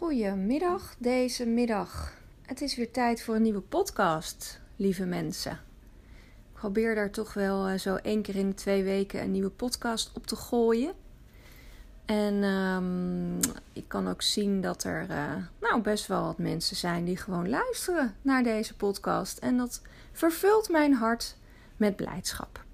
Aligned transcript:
Goedemiddag, 0.00 0.94
deze 0.98 1.46
middag. 1.46 2.12
Het 2.42 2.60
is 2.60 2.76
weer 2.76 2.90
tijd 2.90 3.22
voor 3.22 3.34
een 3.34 3.42
nieuwe 3.42 3.60
podcast, 3.60 4.60
lieve 4.76 5.04
mensen. 5.04 5.52
Ik 5.52 6.52
probeer 6.52 6.94
daar 6.94 7.10
toch 7.10 7.34
wel 7.34 7.66
eh, 7.66 7.78
zo 7.78 7.94
één 7.94 8.22
keer 8.22 8.36
in 8.36 8.54
twee 8.54 8.82
weken 8.82 9.22
een 9.22 9.30
nieuwe 9.30 9.50
podcast 9.50 10.12
op 10.14 10.26
te 10.26 10.36
gooien. 10.36 10.92
En 12.04 12.42
um, 12.42 13.40
ik 13.72 13.84
kan 13.88 14.08
ook 14.08 14.22
zien 14.22 14.60
dat 14.60 14.84
er 14.84 15.06
uh, 15.10 15.34
nou 15.60 15.80
best 15.82 16.06
wel 16.06 16.24
wat 16.24 16.38
mensen 16.38 16.76
zijn 16.76 17.04
die 17.04 17.16
gewoon 17.16 17.48
luisteren 17.48 18.14
naar 18.22 18.42
deze 18.42 18.76
podcast. 18.76 19.38
En 19.38 19.56
dat 19.56 19.82
vervult 20.12 20.68
mijn 20.68 20.94
hart 20.94 21.36
met 21.76 21.96
blijdschap. 21.96 22.64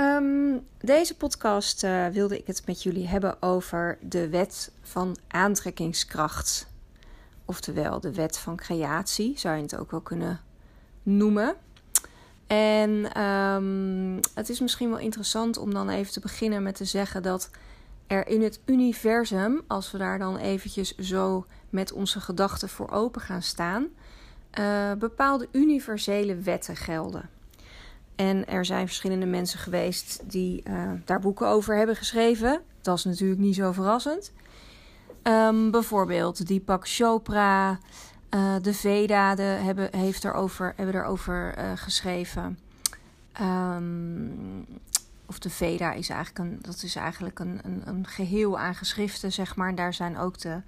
Um, 0.00 0.66
deze 0.78 1.16
podcast 1.16 1.84
uh, 1.84 2.06
wilde 2.06 2.38
ik 2.38 2.46
het 2.46 2.62
met 2.66 2.82
jullie 2.82 3.08
hebben 3.08 3.42
over 3.42 3.98
de 4.00 4.28
wet 4.28 4.72
van 4.82 5.16
aantrekkingskracht. 5.28 6.68
Oftewel 7.44 8.00
de 8.00 8.12
wet 8.12 8.38
van 8.38 8.56
creatie, 8.56 9.38
zou 9.38 9.56
je 9.56 9.62
het 9.62 9.76
ook 9.76 9.90
wel 9.90 10.00
kunnen 10.00 10.40
noemen. 11.02 11.56
En 12.46 13.22
um, 13.22 14.20
het 14.34 14.48
is 14.48 14.60
misschien 14.60 14.88
wel 14.88 14.98
interessant 14.98 15.56
om 15.56 15.74
dan 15.74 15.88
even 15.88 16.12
te 16.12 16.20
beginnen 16.20 16.62
met 16.62 16.74
te 16.74 16.84
zeggen 16.84 17.22
dat 17.22 17.50
er 18.06 18.26
in 18.26 18.42
het 18.42 18.60
universum, 18.64 19.62
als 19.66 19.90
we 19.90 19.98
daar 19.98 20.18
dan 20.18 20.36
eventjes 20.36 20.96
zo 20.96 21.46
met 21.70 21.92
onze 21.92 22.20
gedachten 22.20 22.68
voor 22.68 22.90
open 22.90 23.20
gaan 23.20 23.42
staan, 23.42 23.86
uh, 24.58 24.92
bepaalde 24.92 25.48
universele 25.52 26.36
wetten 26.36 26.76
gelden. 26.76 27.35
En 28.16 28.46
er 28.46 28.64
zijn 28.64 28.86
verschillende 28.86 29.26
mensen 29.26 29.58
geweest 29.58 30.22
die 30.24 30.62
uh, 30.68 30.90
daar 31.04 31.20
boeken 31.20 31.46
over 31.46 31.76
hebben 31.76 31.96
geschreven. 31.96 32.60
Dat 32.80 32.98
is 32.98 33.04
natuurlijk 33.04 33.40
niet 33.40 33.54
zo 33.54 33.72
verrassend. 33.72 34.32
Um, 35.22 35.70
bijvoorbeeld 35.70 36.46
Deepak 36.46 36.88
Chopra, 36.88 37.78
uh, 38.34 38.54
de 38.62 38.74
Veda 38.74 39.36
hebben, 39.36 39.96
heeft 39.96 40.24
erover, 40.24 40.72
hebben 40.76 40.94
erover 40.94 41.54
uh, 41.58 41.64
geschreven. 41.74 42.58
Um, 43.40 44.66
of 45.26 45.38
de 45.38 45.50
Veda 45.50 45.92
is 45.92 46.08
eigenlijk 46.08 46.38
een, 46.38 46.58
dat 46.62 46.82
is 46.82 46.96
eigenlijk 46.96 47.38
een, 47.38 47.60
een, 47.64 47.82
een 47.84 48.06
geheel 48.06 48.58
aan 48.58 48.74
geschriften, 48.74 49.32
zeg 49.32 49.56
maar. 49.56 49.68
En 49.68 49.74
daar 49.74 49.94
zijn 49.94 50.18
ook 50.18 50.38
de 50.38 50.60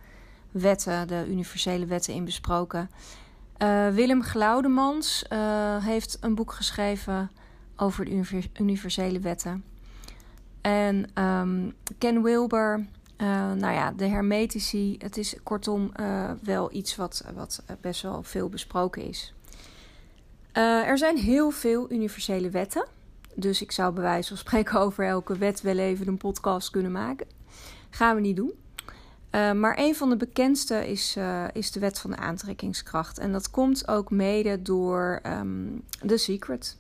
wetten, 0.51 1.09
de 1.09 1.27
universele 1.29 1.87
wetten 1.87 2.15
in 2.15 2.25
besproken. 2.25 2.91
Willem 3.93 4.23
Glaudemans 4.23 5.25
heeft 5.81 6.19
een 6.21 6.35
boek 6.35 6.53
geschreven 6.53 7.31
over 7.81 8.05
de 8.05 8.43
universele 8.61 9.21
wetten. 9.21 9.65
En 10.61 11.23
um, 11.23 11.75
Ken 11.99 12.23
Wilber, 12.23 12.87
uh, 13.19 13.53
nou 13.53 13.75
ja, 13.75 13.93
de 13.93 14.07
hermetici. 14.07 14.97
Het 14.99 15.17
is 15.17 15.37
kortom 15.43 15.93
wel 16.43 16.73
iets 16.73 16.97
wat, 16.97 17.25
wat 17.35 17.63
best 17.81 18.03
wel 18.03 18.23
veel 18.23 18.49
besproken 18.49 19.03
is. 19.03 19.35
er 20.53 20.99
zijn 20.99 21.17
heel 21.17 21.51
veel 21.51 21.93
universele 21.93 22.51
wetten. 22.51 22.87
Dus 23.35 23.63
ik 23.63 23.73
zou 23.73 23.93
bij 23.93 24.03
wijze 24.03 24.29
van 24.29 24.37
spreken 24.37 24.81
over 24.85 25.07
elke 25.07 25.39
wet 25.39 25.61
wel 25.61 25.79
even 25.79 26.09
een 26.09 26.17
podcast 26.17 26.71
kunnen 26.71 26.93
maken. 26.93 27.27
Gaan 27.91 28.15
we 28.15 28.21
niet 28.21 28.37
doen. 28.37 28.53
Maar 29.31 29.79
een 29.79 29.95
van 29.95 30.09
de 30.09 30.17
bekendste 30.17 30.89
is, 30.89 31.17
is 31.53 31.71
de 31.71 31.81
wet 31.81 31.99
van 31.99 32.11
de 32.11 32.17
aantrekkingskracht. 32.17 33.19
En 33.19 33.33
dat 33.33 33.51
komt 33.51 33.89
ook 33.89 34.11
mede 34.11 34.63
door 34.63 35.21
um, 35.27 35.83
The 36.07 36.17
Secret. 36.17 36.77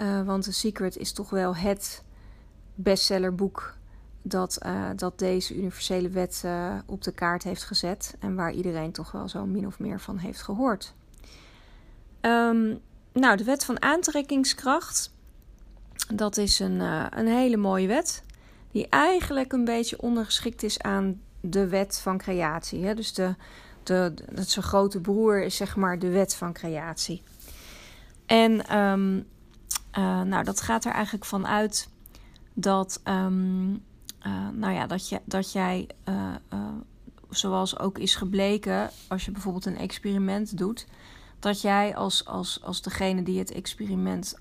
Uh, 0.00 0.22
want 0.22 0.44
The 0.44 0.52
Secret 0.52 0.96
is 0.96 1.12
toch 1.12 1.30
wel 1.30 1.56
het 1.56 2.02
bestsellerboek 2.74 3.74
dat, 4.22 4.58
dat 4.96 5.18
deze 5.18 5.56
universele 5.56 6.08
wet 6.08 6.44
op 6.86 7.02
de 7.02 7.12
kaart 7.12 7.42
heeft 7.42 7.64
gezet. 7.64 8.16
En 8.18 8.34
waar 8.34 8.52
iedereen 8.52 8.92
toch 8.92 9.12
wel 9.12 9.28
zo 9.28 9.46
min 9.46 9.66
of 9.66 9.78
meer 9.78 10.00
van 10.00 10.18
heeft 10.18 10.42
gehoord. 10.42 10.94
Um, 12.20 12.80
nou, 13.12 13.36
de 13.36 13.44
wet 13.44 13.64
van 13.64 13.82
aantrekkingskracht. 13.82 15.14
Dat 16.14 16.36
is 16.36 16.58
een, 16.58 16.80
een 17.18 17.26
hele 17.26 17.56
mooie 17.56 17.86
wet. 17.86 18.22
Die 18.70 18.88
eigenlijk 18.88 19.52
een 19.52 19.64
beetje 19.64 20.00
ondergeschikt 20.00 20.62
is 20.62 20.80
aan 20.80 21.20
de 21.40 21.68
wet 21.68 21.98
van 21.98 22.18
creatie. 22.18 22.84
Hè? 22.84 22.94
Dus 22.94 23.14
de, 23.14 23.34
de, 23.82 24.14
dat 24.32 24.48
zijn 24.48 24.64
grote 24.64 25.00
broer 25.00 25.42
is 25.42 25.56
zeg 25.56 25.76
maar 25.76 25.98
de 25.98 26.10
wet 26.10 26.34
van 26.34 26.52
creatie. 26.52 27.22
En 28.26 28.78
um, 28.78 29.26
uh, 29.98 30.20
nou, 30.22 30.44
dat 30.44 30.60
gaat 30.60 30.84
er 30.84 30.92
eigenlijk 30.92 31.24
van 31.24 31.46
uit 31.46 31.88
dat, 32.54 33.00
um, 33.04 33.70
uh, 34.26 34.48
nou 34.52 34.72
ja, 34.72 34.86
dat, 34.86 35.08
je, 35.08 35.20
dat 35.24 35.52
jij, 35.52 35.88
uh, 36.08 36.34
zoals 37.30 37.78
ook 37.78 37.98
is 37.98 38.14
gebleken, 38.14 38.90
als 39.08 39.24
je 39.24 39.30
bijvoorbeeld 39.30 39.66
een 39.66 39.78
experiment 39.78 40.58
doet, 40.58 40.86
dat 41.38 41.60
jij 41.60 41.96
als, 41.96 42.24
als, 42.24 42.62
als 42.62 42.82
degene 42.82 43.22
die 43.22 43.38
het 43.38 43.52
experiment 43.52 44.38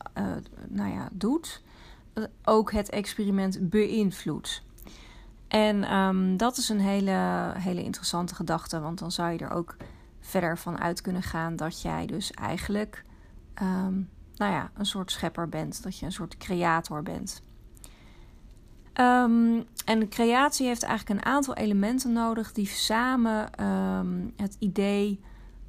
nou 0.67 0.93
ja, 0.93 1.09
doet, 1.11 1.61
ook 2.43 2.71
het 2.71 2.89
experiment 2.89 3.69
beïnvloedt. 3.69 4.63
En 5.47 5.95
um, 5.95 6.37
dat 6.37 6.57
is 6.57 6.69
een 6.69 6.79
hele, 6.79 7.53
hele 7.57 7.83
interessante 7.83 8.35
gedachte, 8.35 8.79
want 8.79 8.99
dan 8.99 9.11
zou 9.11 9.31
je 9.31 9.37
er 9.37 9.51
ook 9.51 9.77
verder 10.19 10.57
van 10.57 10.79
uit 10.79 11.01
kunnen 11.01 11.23
gaan 11.23 11.55
dat 11.55 11.81
jij 11.81 12.05
dus 12.05 12.31
eigenlijk 12.31 13.05
um, 13.61 14.09
nou 14.37 14.51
ja, 14.51 14.71
een 14.73 14.85
soort 14.85 15.11
schepper 15.11 15.49
bent, 15.49 15.83
dat 15.83 15.99
je 15.99 16.05
een 16.05 16.11
soort 16.11 16.37
creator 16.37 17.03
bent. 17.03 17.43
Um, 18.99 19.63
en 19.85 20.09
creatie 20.09 20.67
heeft 20.67 20.83
eigenlijk 20.83 21.19
een 21.19 21.31
aantal 21.31 21.55
elementen 21.55 22.13
nodig 22.13 22.51
die 22.51 22.67
samen 22.67 23.49
het 24.35 24.55
idee 24.59 25.19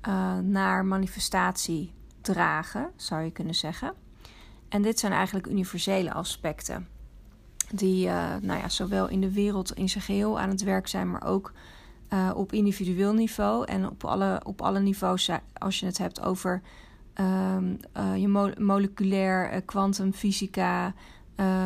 uh, 0.09 0.38
naar 0.38 0.84
manifestatie 0.84 1.93
dragen, 2.21 2.91
zou 2.97 3.22
je 3.22 3.31
kunnen 3.31 3.55
zeggen. 3.55 3.93
En 4.69 4.82
dit 4.82 4.99
zijn 4.99 5.12
eigenlijk 5.12 5.47
universele 5.47 6.12
aspecten 6.12 6.88
die 7.71 8.06
uh, 8.06 8.34
nou 8.41 8.60
ja, 8.60 8.69
zowel 8.69 9.09
in 9.09 9.21
de 9.21 9.32
wereld 9.32 9.72
in 9.72 9.88
zijn 9.88 10.05
geheel 10.05 10.41
aan 10.41 10.49
het 10.49 10.62
werk 10.62 10.87
zijn, 10.87 11.10
maar 11.10 11.25
ook 11.25 11.53
uh, 12.12 12.31
op 12.34 12.53
individueel 12.53 13.12
niveau 13.12 13.65
en 13.65 13.88
op 13.88 14.05
alle, 14.05 14.41
op 14.44 14.62
alle 14.62 14.81
niveaus, 14.81 15.31
als 15.53 15.81
je 15.81 15.87
het 15.87 15.99
hebt 15.99 16.22
over 16.22 16.62
um, 17.21 17.77
uh, 17.97 18.16
je 18.16 18.28
mo 18.28 18.50
moleculair, 18.59 19.62
kwantumfysica, 19.62 20.94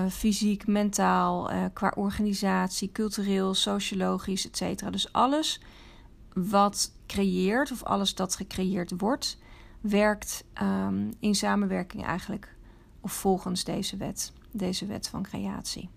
fysiek, 0.09 0.67
mentaal, 0.67 1.51
qua 1.73 1.93
organisatie, 1.97 2.93
cultureel, 2.93 3.55
sociologisch, 3.55 4.47
et 4.47 4.57
cetera. 4.57 4.91
Dus 4.91 5.13
alles 5.13 5.61
wat 6.35 6.93
creëert 7.07 7.73
of 7.73 7.83
alles 7.85 8.15
dat 8.15 8.37
gecreëerd 8.37 8.93
wordt, 8.97 9.39
werkt 9.81 10.45
um, 10.63 11.13
in 11.21 11.35
samenwerking 11.35 12.05
eigenlijk 12.05 12.57
of 13.01 13.13
volgens 13.13 13.65
deze 13.65 13.97
wet 13.97 14.33
deze 14.53 14.87
wet 14.87 15.09
van 15.09 15.23
creatie. 15.23 15.89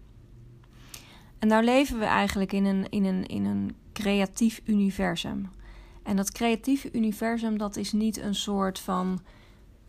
En 1.40 1.48
nou 1.48 1.64
leven 1.64 2.00
we 2.00 2.06
eigenlijk 2.06 2.54
in 2.54 2.66
een, 2.66 2.90
in 2.90 3.06
een, 3.06 3.26
in 3.26 3.46
een 3.46 3.76
creatief 3.94 4.62
universum. 4.66 5.50
En 6.04 6.16
dat 6.16 6.32
creatieve 6.32 6.90
universum, 6.92 7.58
dat 7.58 7.76
is 7.76 7.92
niet 7.92 8.18
een 8.18 8.36
soort 8.36 8.80
van 8.80 9.20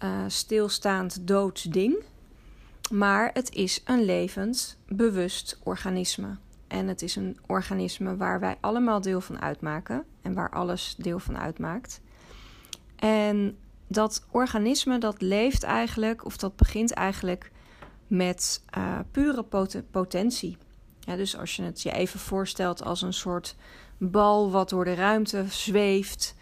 uh, 0.04 0.24
stilstaand 0.26 1.26
doods 1.26 1.62
ding. 1.62 1.96
Maar 2.90 3.30
het 3.32 3.54
is 3.54 3.82
een 3.84 4.04
levend, 4.04 4.78
bewust 4.88 5.58
organisme. 5.62 6.36
En 6.66 6.88
het 6.88 7.02
is 7.02 7.16
een 7.16 7.38
organisme 7.46 8.16
waar 8.16 8.40
wij 8.40 8.56
allemaal 8.60 9.00
deel 9.00 9.20
van 9.20 9.40
uitmaken. 9.40 10.04
En 10.22 10.34
waar 10.34 10.50
alles 10.50 10.94
deel 10.98 11.18
van 11.18 11.38
uitmaakt. 11.38 12.00
En 12.96 13.56
dat 13.86 14.24
organisme 14.30 14.98
dat 14.98 15.20
leeft 15.20 15.62
eigenlijk, 15.62 16.24
of 16.24 16.36
dat 16.36 16.56
begint 16.56 16.92
eigenlijk 16.92 17.50
met 18.06 18.62
uh, 18.78 18.98
pure 19.10 19.42
pot 19.42 19.82
potentie. 19.90 20.56
Dus 21.04 21.38
als 21.38 21.56
je 21.56 21.62
het 21.62 21.82
je 21.82 21.92
even 21.92 22.20
voorstelt 22.20 22.84
als 22.84 23.02
een 23.02 23.12
soort 23.12 23.56
bal 23.98 24.50
wat 24.50 24.68
door 24.68 24.84
de 24.84 24.94
ruimte 24.94 25.44
zweeft, 25.48 26.34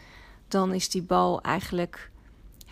dan 0.48 0.74
is 0.74 0.88
die 0.88 1.02
bal 1.02 1.40
eigenlijk 1.40 2.10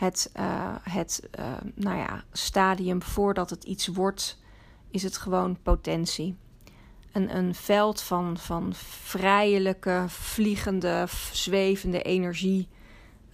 het, 0.00 0.30
uh, 0.36 0.74
het 0.82 1.28
uh, 1.38 1.44
nou 1.74 1.96
ja, 1.96 2.24
stadium 2.32 3.02
voordat 3.02 3.50
het 3.50 3.64
iets 3.64 3.86
wordt, 3.86 4.38
is 4.90 5.02
het 5.02 5.16
gewoon 5.16 5.58
potentie. 5.62 6.36
Een, 7.12 7.36
een 7.36 7.54
veld 7.54 8.00
van, 8.00 8.38
van 8.38 8.72
vrijelijke, 8.74 10.04
vliegende, 10.08 11.06
zwevende 11.32 12.02
energie. 12.02 12.68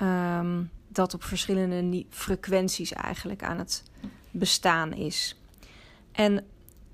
Um, 0.02 0.70
dat 0.88 1.14
op 1.14 1.24
verschillende 1.24 2.06
frequenties 2.10 2.92
eigenlijk 2.92 3.42
aan 3.42 3.58
het 3.58 3.82
bestaan 4.30 4.92
is. 4.92 5.40
En 6.12 6.44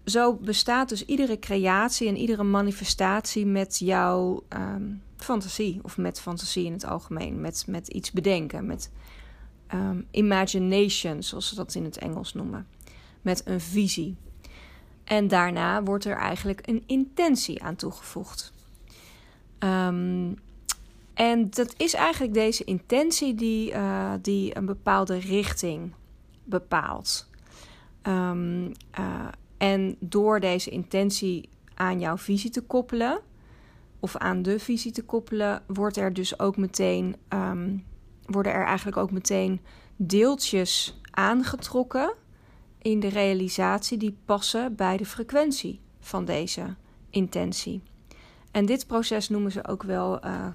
zo 0.04 0.34
bestaat 0.34 0.88
dus 0.88 1.04
iedere 1.04 1.38
creatie 1.38 2.08
en 2.08 2.16
iedere 2.16 2.42
manifestatie 2.42 3.46
met 3.46 3.78
jouw 3.78 4.42
um, 4.48 5.02
fantasie. 5.16 5.80
Of 5.82 5.96
met 5.96 6.20
fantasie 6.20 6.64
in 6.64 6.72
het 6.72 6.84
algemeen. 6.84 7.40
Met, 7.40 7.64
met 7.66 7.88
iets 7.88 8.10
bedenken. 8.10 8.66
Met 8.66 8.90
um, 9.74 10.06
imagination, 10.10 11.22
zoals 11.22 11.48
ze 11.48 11.54
dat 11.54 11.74
in 11.74 11.84
het 11.84 11.98
Engels 11.98 12.34
noemen. 12.34 12.66
Met 13.22 13.42
een 13.46 13.60
visie. 13.60 14.16
En 15.04 15.28
daarna 15.28 15.82
wordt 15.82 16.04
er 16.04 16.16
eigenlijk 16.16 16.66
een 16.68 16.82
intentie 16.86 17.62
aan 17.62 17.76
toegevoegd. 17.76 18.52
Um, 19.58 20.36
En 21.14 21.50
dat 21.50 21.74
is 21.76 21.94
eigenlijk 21.94 22.34
deze 22.34 22.64
intentie 22.64 23.34
die, 23.34 23.72
uh, 23.72 24.12
die 24.22 24.56
een 24.56 24.66
bepaalde 24.66 25.18
richting 25.18 25.92
bepaalt. 26.44 27.30
Um, 28.02 28.72
uh, 28.98 29.28
en 29.58 29.96
door 29.98 30.40
deze 30.40 30.70
intentie 30.70 31.48
aan 31.74 32.00
jouw 32.00 32.16
visie 32.16 32.50
te 32.50 32.60
koppelen, 32.60 33.20
of 34.00 34.16
aan 34.16 34.42
de 34.42 34.58
visie 34.58 34.92
te 34.92 35.04
koppelen, 35.04 35.62
wordt 35.66 35.96
er 35.96 36.12
dus 36.12 36.38
ook 36.38 36.56
meteen, 36.56 37.16
worden 38.26 38.52
er 38.52 38.66
eigenlijk 38.66 38.96
ook 38.96 39.10
meteen 39.10 39.60
deeltjes 39.96 41.00
aangetrokken 41.10 42.14
in 42.78 43.00
de 43.00 43.08
realisatie 43.08 43.98
die 43.98 44.16
passen 44.24 44.76
bij 44.76 44.96
de 44.96 45.06
frequentie 45.06 45.80
van 46.00 46.24
deze 46.24 46.74
intentie. 47.10 47.82
En 48.50 48.66
dit 48.66 48.86
proces 48.86 49.28
noemen 49.28 49.52
ze 49.52 49.66
ook 49.66 49.82
wel 49.82 50.24
uh, 50.24 50.46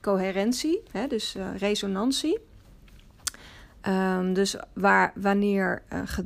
coherentie, 0.00 0.82
hè, 0.90 1.06
dus 1.06 1.36
uh, 1.36 1.56
resonantie. 1.56 2.38
Um, 3.88 4.32
dus 4.32 4.56
waar, 4.72 5.12
wanneer, 5.14 5.82
ge, 6.04 6.24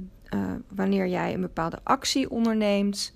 wanneer 0.68 1.06
jij 1.06 1.34
een 1.34 1.40
bepaalde 1.40 1.78
actie 1.82 2.30
onderneemt, 2.30 3.14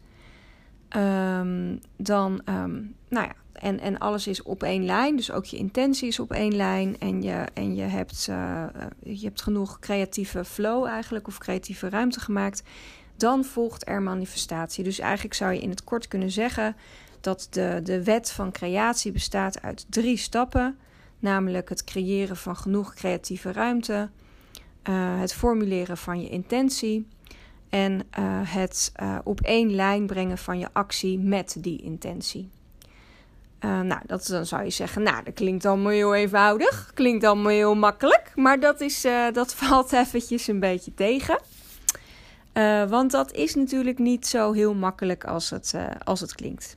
um, 0.97 1.81
dan, 1.97 2.41
um, 2.45 2.95
nou 3.09 3.27
ja, 3.27 3.35
en, 3.61 3.81
en 3.81 3.99
alles 3.99 4.27
is 4.27 4.43
op 4.43 4.63
één 4.63 4.85
lijn, 4.85 5.17
dus 5.17 5.33
ook 5.33 5.45
je 5.45 5.57
intentie 5.57 6.09
is 6.09 6.21
op 6.21 6.33
één 6.33 6.57
lijn 6.57 6.97
en 6.99 7.23
je, 7.23 7.45
en 7.55 7.75
je, 7.75 7.83
hebt, 7.83 8.25
je 9.03 9.25
hebt 9.25 9.43
genoeg 9.43 9.79
creatieve 9.79 10.45
flow 10.45 10.87
eigenlijk 10.87 11.27
of 11.27 11.39
creatieve 11.39 11.89
ruimte 11.89 12.21
gemaakt, 12.21 12.63
dan 13.17 13.45
volgt 13.45 13.89
er 13.89 14.03
manifestatie. 14.03 14.85
Dus 14.85 14.99
eigenlijk 14.99 15.35
zou 15.35 15.53
je 15.53 15.61
in 15.61 15.71
het 15.71 15.85
kort 15.85 16.09
kunnen 16.09 16.31
zeggen 16.31 16.77
dat 17.21 17.47
de, 17.51 17.81
de 17.83 18.05
wet 18.05 18.31
van 18.31 18.53
creatie 18.53 19.13
bestaat 19.13 19.63
uit 19.63 19.87
drie 19.89 20.17
stappen, 20.17 20.79
namelijk 21.19 21.69
het 21.69 21.85
creëren 21.85 22.37
van 22.37 22.57
genoeg 22.57 22.95
creatieve 22.95 23.53
ruimte, 23.53 24.09
uh, 24.89 25.21
het 25.21 25.35
formuleren 25.35 25.97
van 25.97 26.21
je 26.21 26.29
intentie 26.29 27.07
en 27.69 28.07
het 28.45 28.93
op 29.25 29.41
één 29.41 29.75
lijn 29.75 30.07
brengen 30.07 30.39
van 30.39 30.59
je 30.59 30.69
actie 30.73 31.19
met 31.19 31.57
die 31.59 31.83
intentie. 31.83 32.51
Nou, 33.61 34.01
dat, 34.07 34.27
dan 34.27 34.47
zou 34.47 34.65
je 34.65 34.71
zeggen, 34.71 35.03
nou, 35.03 35.25
dat 35.25 35.35
klinkt 35.35 35.65
allemaal 35.65 35.93
heel 35.93 36.15
eenvoudig, 36.15 36.91
klinkt 36.95 37.25
allemaal 37.25 37.53
heel 37.53 37.75
makkelijk, 37.75 38.33
maar 38.35 38.61
dat, 38.61 38.81
is, 38.81 39.07
dat 39.33 39.55
valt 39.65 39.93
eventjes 39.93 40.47
een 40.47 40.61
beetje 40.61 40.95
tegen. 40.95 41.41
want 42.89 43.11
dat 43.11 43.33
is 43.33 43.55
natuurlijk 43.55 43.99
niet 43.99 44.27
zo 44.27 44.53
heel 44.53 44.75
makkelijk 44.75 45.25
als 45.25 45.51
het, 45.51 45.75
als 46.05 46.21
het 46.21 46.35
klinkt. 46.35 46.77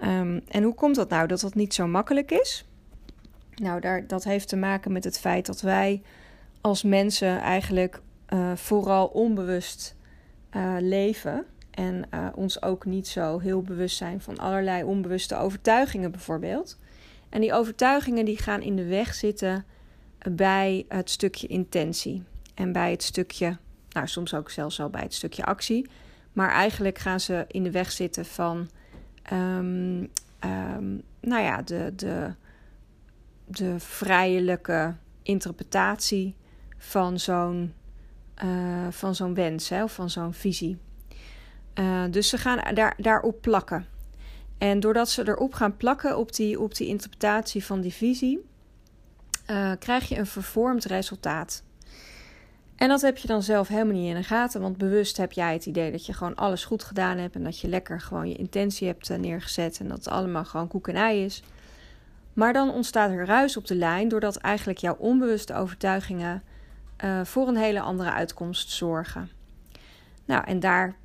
Um, 0.00 0.42
en 0.48 0.62
hoe 0.62 0.74
komt 0.74 0.94
dat 0.94 1.08
nou 1.08 1.26
dat 1.26 1.40
dat 1.40 1.54
niet 1.54 1.74
zo 1.74 1.86
makkelijk 1.86 2.30
is? 2.30 2.64
Nou, 3.54 3.80
daar, 3.80 4.06
dat 4.06 4.24
heeft 4.24 4.48
te 4.48 4.56
maken 4.56 4.92
met 4.92 5.04
het 5.04 5.18
feit 5.18 5.46
dat 5.46 5.60
wij 5.60 6.02
als 6.60 6.82
mensen 6.82 7.40
eigenlijk 7.40 8.00
vooral 8.54 9.06
onbewust 9.06 9.96
leven. 10.78 11.46
En 11.78 12.04
uh, 12.14 12.28
ons 12.34 12.62
ook 12.62 12.84
niet 12.84 13.08
zo 13.08 13.38
heel 13.38 13.62
bewust 13.62 13.96
zijn 13.96 14.20
van 14.20 14.38
allerlei 14.38 14.82
onbewuste 14.82 15.36
overtuigingen, 15.36 16.10
bijvoorbeeld. 16.10 16.78
En 17.28 17.40
die 17.40 17.52
overtuigingen 17.52 18.24
die 18.24 18.38
gaan 18.38 18.62
in 18.62 18.76
de 18.76 18.84
weg 18.84 19.14
zitten 19.14 19.64
bij 20.32 20.84
het 20.88 21.10
stukje 21.10 21.46
intentie. 21.46 22.22
En 22.54 22.72
bij 22.72 22.90
het 22.90 23.02
stukje, 23.02 23.56
nou 23.90 24.06
soms 24.06 24.34
ook 24.34 24.50
zelfs 24.50 24.80
al 24.80 24.90
bij 24.90 25.02
het 25.02 25.14
stukje 25.14 25.44
actie. 25.44 25.88
Maar 26.32 26.50
eigenlijk 26.50 26.98
gaan 26.98 27.20
ze 27.20 27.44
in 27.48 27.62
de 27.62 27.70
weg 27.70 27.90
zitten 27.90 28.24
van 28.26 28.68
um, 29.32 30.08
um, 30.44 31.02
nou 31.20 31.42
ja, 31.42 31.62
de, 31.62 31.92
de, 31.96 32.34
de 33.44 33.74
vrijelijke 33.78 34.94
interpretatie 35.22 36.34
van 36.76 37.18
zo'n 37.18 37.74
zo'n 39.10 39.34
wens 39.34 39.68
hè, 39.68 39.82
of 39.82 39.94
van 39.94 40.10
zo'n 40.10 40.32
visie. 40.32 40.78
Uh, 41.78 42.04
dus 42.10 42.28
ze 42.28 42.38
gaan 42.38 42.74
daar, 42.74 42.94
daarop 42.96 43.40
plakken. 43.40 43.86
En 44.58 44.80
doordat 44.80 45.10
ze 45.10 45.28
erop 45.28 45.54
gaan 45.54 45.76
plakken 45.76 46.18
op 46.18 46.34
die, 46.34 46.60
op 46.60 46.74
die 46.74 46.86
interpretatie 46.86 47.64
van 47.64 47.80
die 47.80 47.92
visie, 47.92 48.46
uh, 49.50 49.72
krijg 49.78 50.08
je 50.08 50.16
een 50.18 50.26
vervormd 50.26 50.84
resultaat. 50.84 51.62
En 52.76 52.88
dat 52.88 53.00
heb 53.00 53.16
je 53.16 53.28
dan 53.28 53.42
zelf 53.42 53.68
helemaal 53.68 53.94
niet 53.94 54.08
in 54.08 54.14
de 54.14 54.22
gaten, 54.22 54.60
want 54.60 54.76
bewust 54.76 55.16
heb 55.16 55.32
jij 55.32 55.52
het 55.52 55.66
idee 55.66 55.90
dat 55.90 56.06
je 56.06 56.12
gewoon 56.12 56.34
alles 56.34 56.64
goed 56.64 56.84
gedaan 56.84 57.18
hebt 57.18 57.34
en 57.34 57.44
dat 57.44 57.60
je 57.60 57.68
lekker 57.68 58.00
gewoon 58.00 58.28
je 58.28 58.36
intentie 58.36 58.86
hebt 58.86 59.10
eh, 59.10 59.18
neergezet 59.18 59.80
en 59.80 59.88
dat 59.88 59.96
het 59.96 60.08
allemaal 60.08 60.44
gewoon 60.44 60.68
koek 60.68 60.88
en 60.88 60.94
ei 60.94 61.24
is. 61.24 61.42
Maar 62.32 62.52
dan 62.52 62.70
ontstaat 62.70 63.10
er 63.10 63.26
ruis 63.26 63.56
op 63.56 63.66
de 63.66 63.74
lijn 63.74 64.08
doordat 64.08 64.36
eigenlijk 64.36 64.78
jouw 64.78 64.96
onbewuste 64.96 65.54
overtuigingen 65.54 66.42
voor 67.22 67.48
een 67.48 67.56
hele 67.56 67.80
andere 67.80 68.12
uitkomst 68.12 68.70
zorgen. 68.70 69.30
Nou, 70.24 70.44
en 70.44 70.60
daar 70.60 70.96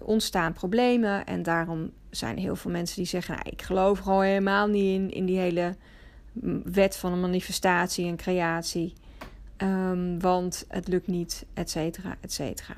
ontstaan 0.00 0.52
problemen 0.52 1.26
en 1.26 1.42
daarom 1.42 1.90
zijn 2.10 2.36
er 2.36 2.42
heel 2.42 2.56
veel 2.56 2.70
mensen 2.70 2.96
die 2.96 3.06
zeggen: 3.06 3.34
nou, 3.34 3.48
ik 3.48 3.62
geloof 3.62 3.98
gewoon 3.98 4.22
helemaal 4.22 4.66
niet 4.66 4.94
in, 4.94 5.10
in 5.10 5.26
die 5.26 5.38
hele 5.38 5.76
mm, 6.32 6.62
wet 6.72 6.96
van 6.96 7.12
een 7.12 7.20
manifestatie 7.20 8.06
en 8.06 8.16
creatie. 8.16 8.92
Um, 9.62 10.20
want 10.20 10.64
het 10.68 10.88
lukt 10.88 11.06
niet, 11.06 11.46
et 11.54 11.70
cetera, 11.70 12.16
et 12.20 12.32
cetera. 12.32 12.74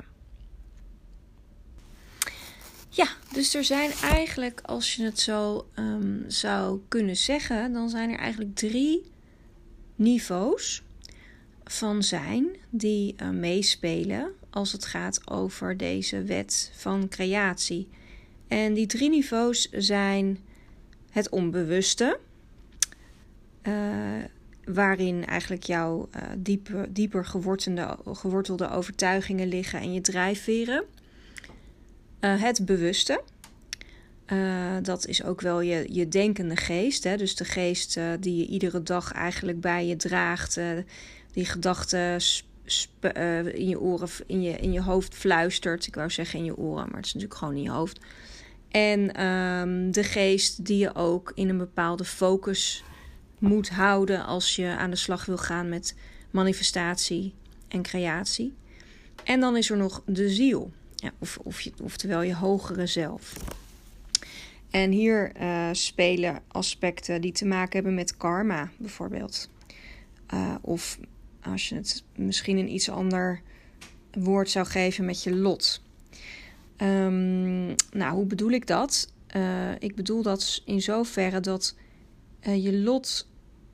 Ja, 2.89 3.07
dus 3.33 3.55
er 3.55 3.65
zijn 3.65 3.91
eigenlijk, 4.03 4.61
als 4.61 4.95
je 4.95 5.05
het 5.05 5.21
zo 5.21 5.67
um, 5.75 6.25
zou 6.27 6.81
kunnen 6.89 7.17
zeggen, 7.17 7.73
dan 7.73 7.89
zijn 7.89 8.11
er 8.11 8.19
eigenlijk 8.19 8.55
drie 8.55 9.11
niveaus 9.95 10.83
van 11.65 12.03
zijn 12.03 12.57
die 12.71 13.15
uh, 13.23 13.31
meespelen 13.31 14.33
als 14.53 14.73
het 14.73 14.85
gaat 14.85 15.31
over 15.31 15.77
deze 15.77 16.23
wet 16.23 16.73
van 16.75 17.09
creatie. 17.09 17.89
En 18.49 18.75
die 18.75 18.87
drie 18.87 19.09
niveaus 19.09 19.71
zijn 19.71 20.39
het 21.11 21.29
onbewuste. 21.29 22.19
Uh, 23.63 23.75
waarin 24.65 25.27
eigenlijk 25.27 25.63
jouw 25.63 26.09
uh, 26.17 26.23
dieper, 26.89 27.25
gewortelde, 28.05 28.71
overtuigingen 28.71 29.49
liggen 29.49 29.81
en 29.81 29.93
je 29.93 30.01
drijfveren. 30.01 30.85
Uh, 32.21 32.43
het 32.43 32.65
bewuste. 32.65 33.23
Dat 34.83 35.07
is 35.07 35.25
ook 35.25 35.41
wel 35.41 35.61
je, 35.61 35.87
je 35.89 36.09
denkende 36.09 36.57
geest. 36.57 37.05
Hè? 37.05 37.17
Dus 37.17 37.35
de 37.37 37.45
geest 37.45 38.01
die 38.21 38.37
je 38.37 38.47
iedere 38.47 38.83
dag 38.83 39.13
eigenlijk 39.13 39.61
bij 39.61 39.87
je 39.87 39.97
draagt. 39.97 40.61
die 41.33 41.45
gedachten 41.45 42.21
in 43.55 43.69
je 43.69 43.81
oren, 43.81 44.09
in 44.27 44.43
je, 44.43 44.51
in 44.51 44.73
je 44.73 44.83
hoofd 44.83 45.15
fluistert. 45.15 45.87
Ik 45.87 45.95
wou 45.95 46.11
zeggen 46.11 46.39
in 46.39 46.45
je 46.45 46.57
oren, 46.57 46.87
maar 46.87 46.97
het 46.97 47.07
is 47.07 47.15
natuurlijk 47.15 47.41
gewoon 47.41 47.57
in 47.57 47.63
je 47.63 47.71
hoofd. 47.71 48.01
En 48.69 49.27
um, 49.27 49.91
de 49.91 50.05
geest 50.05 50.65
die 50.65 50.79
je 50.79 50.95
ook 50.95 51.33
in 51.35 51.49
een 51.49 51.59
bepaalde 51.59 52.05
focus 52.05 52.85
moet 53.39 53.71
houden 53.71 54.25
als 54.25 54.57
je 54.57 54.77
aan 54.77 54.91
de 54.91 54.97
slag 54.97 55.25
wil 55.25 55.39
gaan 55.39 55.69
met 55.69 55.97
manifestatie 56.31 57.35
en 57.69 57.83
creatie. 57.83 58.55
En 59.25 59.41
dan 59.41 59.57
is 59.57 59.71
er 59.71 59.77
nog 59.77 60.03
de 60.07 60.29
ziel, 60.29 60.71
ja, 60.95 61.11
of, 61.19 61.39
of 61.43 61.61
je, 61.61 61.73
oftewel 61.83 62.23
je 62.23 62.35
hogere 62.35 62.87
zelf. 62.87 63.37
En 64.71 64.91
hier 64.91 65.33
uh, 65.41 65.69
spelen 65.73 66.43
aspecten 66.49 67.21
die 67.21 67.33
te 67.33 67.47
maken 67.47 67.73
hebben 67.73 67.95
met 67.95 68.17
karma, 68.17 68.71
bijvoorbeeld. 68.77 69.51
Uh, 70.35 70.55
of 70.61 70.99
als 71.43 71.69
je 71.69 71.75
het 71.75 72.05
misschien 72.17 72.57
een 72.59 72.73
iets 72.73 72.91
ander 72.91 73.41
woord 74.13 74.51
zou 74.51 74.67
geven 74.67 75.05
met 75.05 75.23
je 75.23 75.35
lot. 75.35 75.83
Um, 76.77 77.75
nou, 77.91 78.15
hoe 78.15 78.27
bedoel 78.27 78.51
ik 78.51 78.67
dat? 78.67 79.13
Uh, 79.37 79.71
ik 79.79 79.95
bedoel 79.95 80.23
dat 80.23 80.63
in 80.65 80.83
zoverre 80.83 81.41
dat 81.41 81.77
je 82.41 82.79
lot 82.79 83.29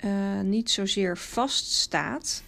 uh, 0.05 0.41
niet 0.41 0.71
zozeer 0.71 1.19
vaststaat. 1.19 2.43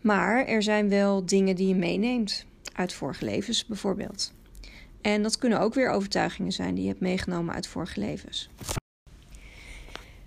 Maar 0.00 0.46
er 0.46 0.62
zijn 0.62 0.88
wel 0.88 1.26
dingen 1.26 1.56
die 1.56 1.68
je 1.68 1.74
meeneemt 1.74 2.44
uit 2.72 2.92
vorige 2.92 3.24
levens 3.24 3.66
bijvoorbeeld. 3.66 4.32
En 5.00 5.22
dat 5.22 5.38
kunnen 5.38 5.60
ook 5.60 5.74
weer 5.74 5.90
overtuigingen 5.90 6.52
zijn 6.52 6.74
die 6.74 6.82
je 6.82 6.88
hebt 6.88 7.00
meegenomen 7.00 7.54
uit 7.54 7.66
vorige 7.66 8.00
levens. 8.00 8.50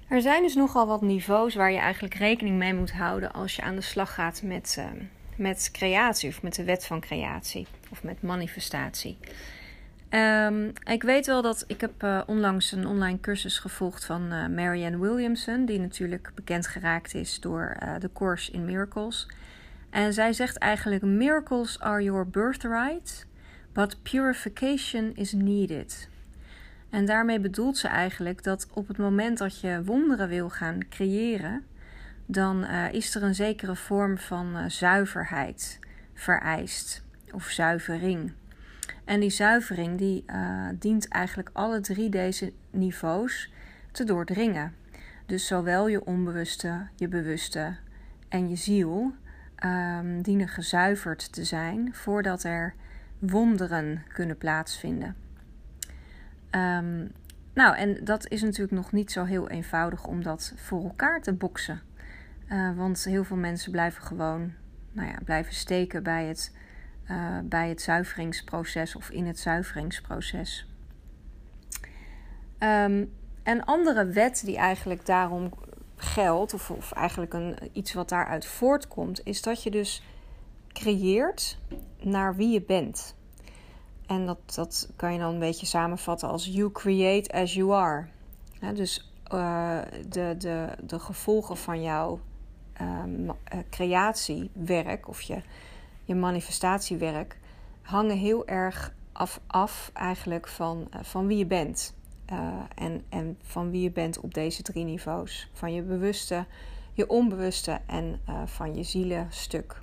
Er 0.08 0.22
zijn 0.22 0.44
dus 0.44 0.56
nogal 0.56 0.88
wat 0.88 1.02
niveaus 1.02 1.56
waar 1.56 1.72
je 1.72 1.78
eigenlijk 1.78 2.14
rekening 2.14 2.58
mee 2.58 2.74
moet 2.74 2.92
houden 2.92 3.34
als 3.34 3.56
je 3.56 3.62
aan 3.62 3.76
de 3.76 3.82
slag 3.82 4.14
gaat 4.14 4.42
met, 4.44 4.76
uh, 4.80 4.86
met 5.36 5.70
creatie 5.72 6.30
of 6.30 6.42
met 6.42 6.56
de 6.56 6.64
wet 6.64 6.86
van 6.86 7.00
creatie 7.00 7.68
of 7.92 8.04
met 8.04 8.22
manifestatie. 8.22 9.18
Um, 10.10 10.72
ik 10.84 11.04
weet 11.04 11.26
wel 11.26 11.42
dat 11.42 11.64
ik 11.68 11.82
heb 11.82 12.04
uh, 12.04 12.22
onlangs 12.26 12.72
een 12.72 12.88
online 12.88 13.20
cursus 13.20 13.60
gevolgd 13.60 14.06
van 14.06 14.34
uh, 14.34 14.48
Marianne 14.48 15.00
Williamson, 15.00 15.66
die 15.66 15.80
natuurlijk 15.80 16.32
bekend 16.36 16.68
geraakt 16.68 17.14
is 17.14 17.40
door 17.40 17.78
de 18.00 18.10
Course 18.14 18.52
in 18.52 18.66
Miracles. 18.66 19.28
En 19.90 20.14
zij 20.14 20.34
zegt 20.34 20.58
eigenlijk: 20.58 21.04
Miracles 21.04 21.80
are 21.80 22.04
your 22.04 22.28
birthright, 22.28 23.26
but 23.74 24.04
purification 24.04 25.12
is 25.16 25.34
needed. 25.34 26.10
En 26.90 27.06
daarmee 27.06 27.40
bedoelt 27.40 27.78
ze 27.78 27.88
eigenlijk 27.88 28.44
dat 28.44 28.68
op 28.74 28.88
het 28.88 28.98
moment 28.98 29.38
dat 29.38 29.60
je 29.60 29.84
wonderen 29.84 30.28
wil 30.28 30.50
gaan 30.50 30.88
creëren, 30.90 31.64
dan 32.26 32.64
uh, 32.64 32.94
is 32.94 33.16
er 33.16 33.24
een 33.24 33.36
zekere 33.36 33.76
vorm 33.76 34.18
van 34.18 34.58
uh, 34.58 34.64
zuiverheid 34.68 35.80
vereist 36.14 37.04
of 37.32 37.44
zuivering. 37.44 38.32
En 39.06 39.20
die 39.20 39.30
zuivering 39.30 39.98
die 39.98 40.24
uh, 40.28 40.68
dient 40.80 41.08
eigenlijk 41.08 41.50
alle 41.54 41.80
drie 41.80 42.10
deze 42.10 42.54
niveaus 42.70 43.52
te 43.92 44.04
doordringen. 44.04 44.74
Dus 45.26 45.48
zowel 45.48 45.88
je 45.88 46.06
onbewuste, 46.06 46.88
je 46.96 47.08
bewuste 47.08 47.76
en 48.30 48.50
je 48.50 48.56
ziel 48.56 49.14
um, 49.66 50.22
dienen 50.22 50.48
gezuiverd 50.48 51.34
te 51.34 51.44
zijn 51.44 51.94
voordat 51.94 52.44
er 52.44 52.74
wonderen 53.20 54.04
kunnen 54.08 54.38
plaatsvinden. 54.38 55.27
Um, 56.52 57.12
nou, 57.54 57.76
en 57.76 58.04
dat 58.04 58.28
is 58.28 58.42
natuurlijk 58.42 58.72
nog 58.72 58.92
niet 58.92 59.12
zo 59.12 59.24
heel 59.24 59.50
eenvoudig 59.50 60.06
om 60.06 60.24
dat 60.24 60.54
voor 60.56 60.84
elkaar 60.84 61.22
te 61.22 61.34
boksen. 61.34 61.82
Uh, 62.50 62.78
want 62.78 63.04
heel 63.04 63.24
veel 63.24 63.38
mensen 63.38 63.72
blijven 63.72 64.04
gewoon 64.04 64.54
nou 64.92 65.10
ja, 65.10 65.18
blijven 65.24 65.54
steken 65.54 66.04
bij 66.04 66.26
het, 66.26 66.56
uh, 67.12 67.40
bij 67.44 67.70
het 67.70 67.82
zuiveringsproces 67.82 68.96
of 68.96 69.10
in 69.10 69.26
het 69.26 69.40
zuiveringsproces. 69.40 70.68
Um, 72.60 73.14
een 73.44 73.64
andere 73.64 74.06
wet 74.06 74.42
die 74.46 74.58
eigenlijk 74.58 75.06
daarom 75.06 75.54
geldt, 75.96 76.54
of, 76.54 76.72
of 76.72 76.92
eigenlijk 76.92 77.34
een, 77.34 77.58
iets 77.72 77.94
wat 77.94 78.10
daaruit 78.10 78.46
voortkomt, 78.46 79.22
is 79.24 79.42
dat 79.42 79.64
je 79.64 79.72
dus 79.72 80.04
creëert 80.68 81.60
naar 82.00 82.36
wie 82.36 82.50
je 82.50 82.62
bent. 82.62 83.16
En 84.08 84.26
dat, 84.26 84.38
dat 84.56 84.90
kan 84.96 85.14
je 85.14 85.20
dan 85.20 85.34
een 85.34 85.40
beetje 85.40 85.66
samenvatten 85.66 86.30
als 86.30 86.46
you 86.46 86.72
create 86.72 87.32
as 87.32 87.54
you 87.54 87.74
are. 87.74 88.08
dus 88.74 89.12
uh, 89.34 89.80
de, 90.10 90.36
de, 90.38 90.68
de 90.84 91.00
gevolgen 91.00 91.58
van 91.58 91.82
jouw 91.82 92.20
uh, 92.82 93.24
creatiewerk 93.70 95.08
of 95.08 95.22
je, 95.22 95.42
je 96.04 96.16
manifestatiewerk 96.16 97.38
hangen 97.82 98.18
heel 98.18 98.48
erg 98.48 98.94
af, 99.12 99.40
af 99.48 99.92
eigenlijk 99.94 100.48
van, 100.48 100.88
uh, 100.96 101.04
van 101.04 101.28
wie 101.28 101.38
je 101.38 101.46
bent. 101.46 101.96
En, 102.76 103.04
en 103.10 103.38
van 103.42 103.72
wie 103.72 103.82
je 103.82 103.92
bent 103.92 104.20
op 104.20 104.34
deze 104.34 104.62
drie 104.62 104.84
niveaus. 104.84 105.50
Van 105.54 105.74
je 105.74 105.82
bewuste, 105.82 106.46
je 106.94 107.10
onbewuste 107.10 107.80
en 107.86 108.20
van 108.46 108.76
je 108.76 108.84
zielenstuk. 108.84 109.82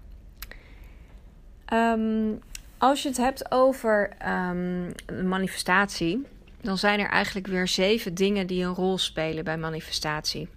Um, 1.72 2.40
als 2.84 3.02
je 3.02 3.08
het 3.08 3.16
hebt 3.16 3.50
over 3.50 4.10
um, 4.26 4.92
manifestatie, 5.22 6.26
dan 6.60 6.78
zijn 6.78 7.00
er 7.00 7.08
eigenlijk 7.08 7.46
weer 7.46 7.68
zeven 7.68 8.14
dingen 8.14 8.46
die 8.46 8.64
een 8.64 8.74
rol 8.74 8.98
spelen 8.98 9.44
bij 9.44 9.58
manifestatie. 9.58 10.48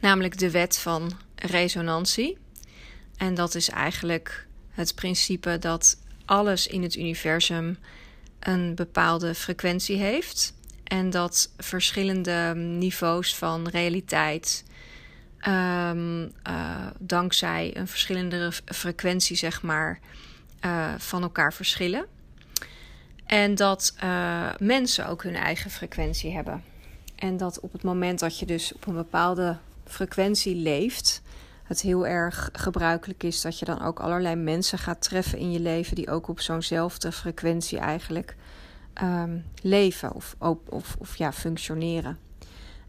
Namelijk 0.00 0.38
de 0.38 0.50
wet 0.50 0.78
van 0.78 1.12
resonantie. 1.34 2.38
En 3.16 3.34
dat 3.34 3.54
is 3.54 3.68
eigenlijk 3.68 4.46
het 4.70 4.94
principe 4.94 5.58
dat 5.58 5.98
alles 6.24 6.66
in 6.66 6.82
het 6.82 6.96
universum 6.96 7.78
een 8.40 8.74
bepaalde 8.74 9.34
frequentie 9.34 9.96
heeft. 9.96 10.54
En 10.84 11.10
dat 11.10 11.52
verschillende 11.58 12.52
niveaus 12.54 13.34
van 13.34 13.68
realiteit, 13.68 14.64
um, 15.48 16.22
uh, 16.22 16.86
dankzij 16.98 17.76
een 17.76 17.88
verschillende 17.88 18.52
frequentie, 18.64 19.36
zeg 19.36 19.62
maar, 19.62 20.00
uh, 20.66 20.94
van 20.98 21.22
elkaar 21.22 21.52
verschillen. 21.52 22.06
En 23.26 23.54
dat 23.54 23.94
uh, 24.04 24.48
mensen 24.58 25.08
ook 25.08 25.22
hun 25.22 25.34
eigen 25.34 25.70
frequentie 25.70 26.32
hebben. 26.32 26.62
En 27.16 27.36
dat 27.36 27.60
op 27.60 27.72
het 27.72 27.82
moment 27.82 28.18
dat 28.18 28.38
je 28.38 28.46
dus 28.46 28.74
op 28.74 28.86
een 28.86 28.94
bepaalde 28.94 29.56
frequentie 29.84 30.54
leeft, 30.54 31.22
het 31.62 31.80
heel 31.80 32.06
erg 32.06 32.50
gebruikelijk 32.52 33.22
is 33.22 33.40
dat 33.40 33.58
je 33.58 33.64
dan 33.64 33.82
ook 33.82 34.00
allerlei 34.00 34.34
mensen 34.34 34.78
gaat 34.78 35.02
treffen 35.02 35.38
in 35.38 35.52
je 35.52 35.60
leven 35.60 35.94
die 35.94 36.10
ook 36.10 36.28
op 36.28 36.40
zo'nzelfde 36.40 37.12
frequentie 37.12 37.78
eigenlijk 37.78 38.36
um, 39.02 39.44
leven 39.62 40.12
of, 40.12 40.36
of, 40.68 40.96
of 40.98 41.16
ja, 41.16 41.32
functioneren. 41.32 42.18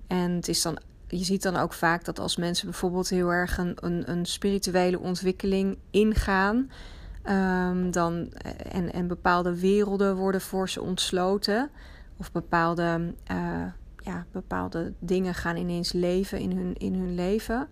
En 0.07 0.31
het 0.31 0.47
is 0.47 0.61
dan, 0.61 0.79
je 1.07 1.23
ziet 1.23 1.41
dan 1.41 1.55
ook 1.55 1.73
vaak 1.73 2.05
dat 2.05 2.19
als 2.19 2.37
mensen 2.37 2.65
bijvoorbeeld 2.65 3.09
heel 3.09 3.29
erg 3.29 3.57
een, 3.57 4.11
een 4.11 4.25
spirituele 4.25 4.99
ontwikkeling 4.99 5.77
ingaan, 5.91 6.71
um, 7.29 7.91
dan, 7.91 8.31
eh, 8.31 8.75
en, 8.75 8.93
en 8.93 9.07
bepaalde 9.07 9.59
werelden 9.59 10.15
worden 10.15 10.41
voor 10.41 10.69
ze 10.69 10.81
ontsloten, 10.81 11.69
of 12.17 12.31
bepaalde, 12.31 13.13
uh, 13.31 13.65
ja, 13.97 14.25
bepaalde 14.31 14.93
dingen 14.99 15.33
gaan 15.33 15.57
ineens 15.57 15.93
leven 15.93 16.39
in 16.39 16.57
hun, 16.57 16.75
in 16.77 16.93
hun 16.93 17.15
leven 17.15 17.67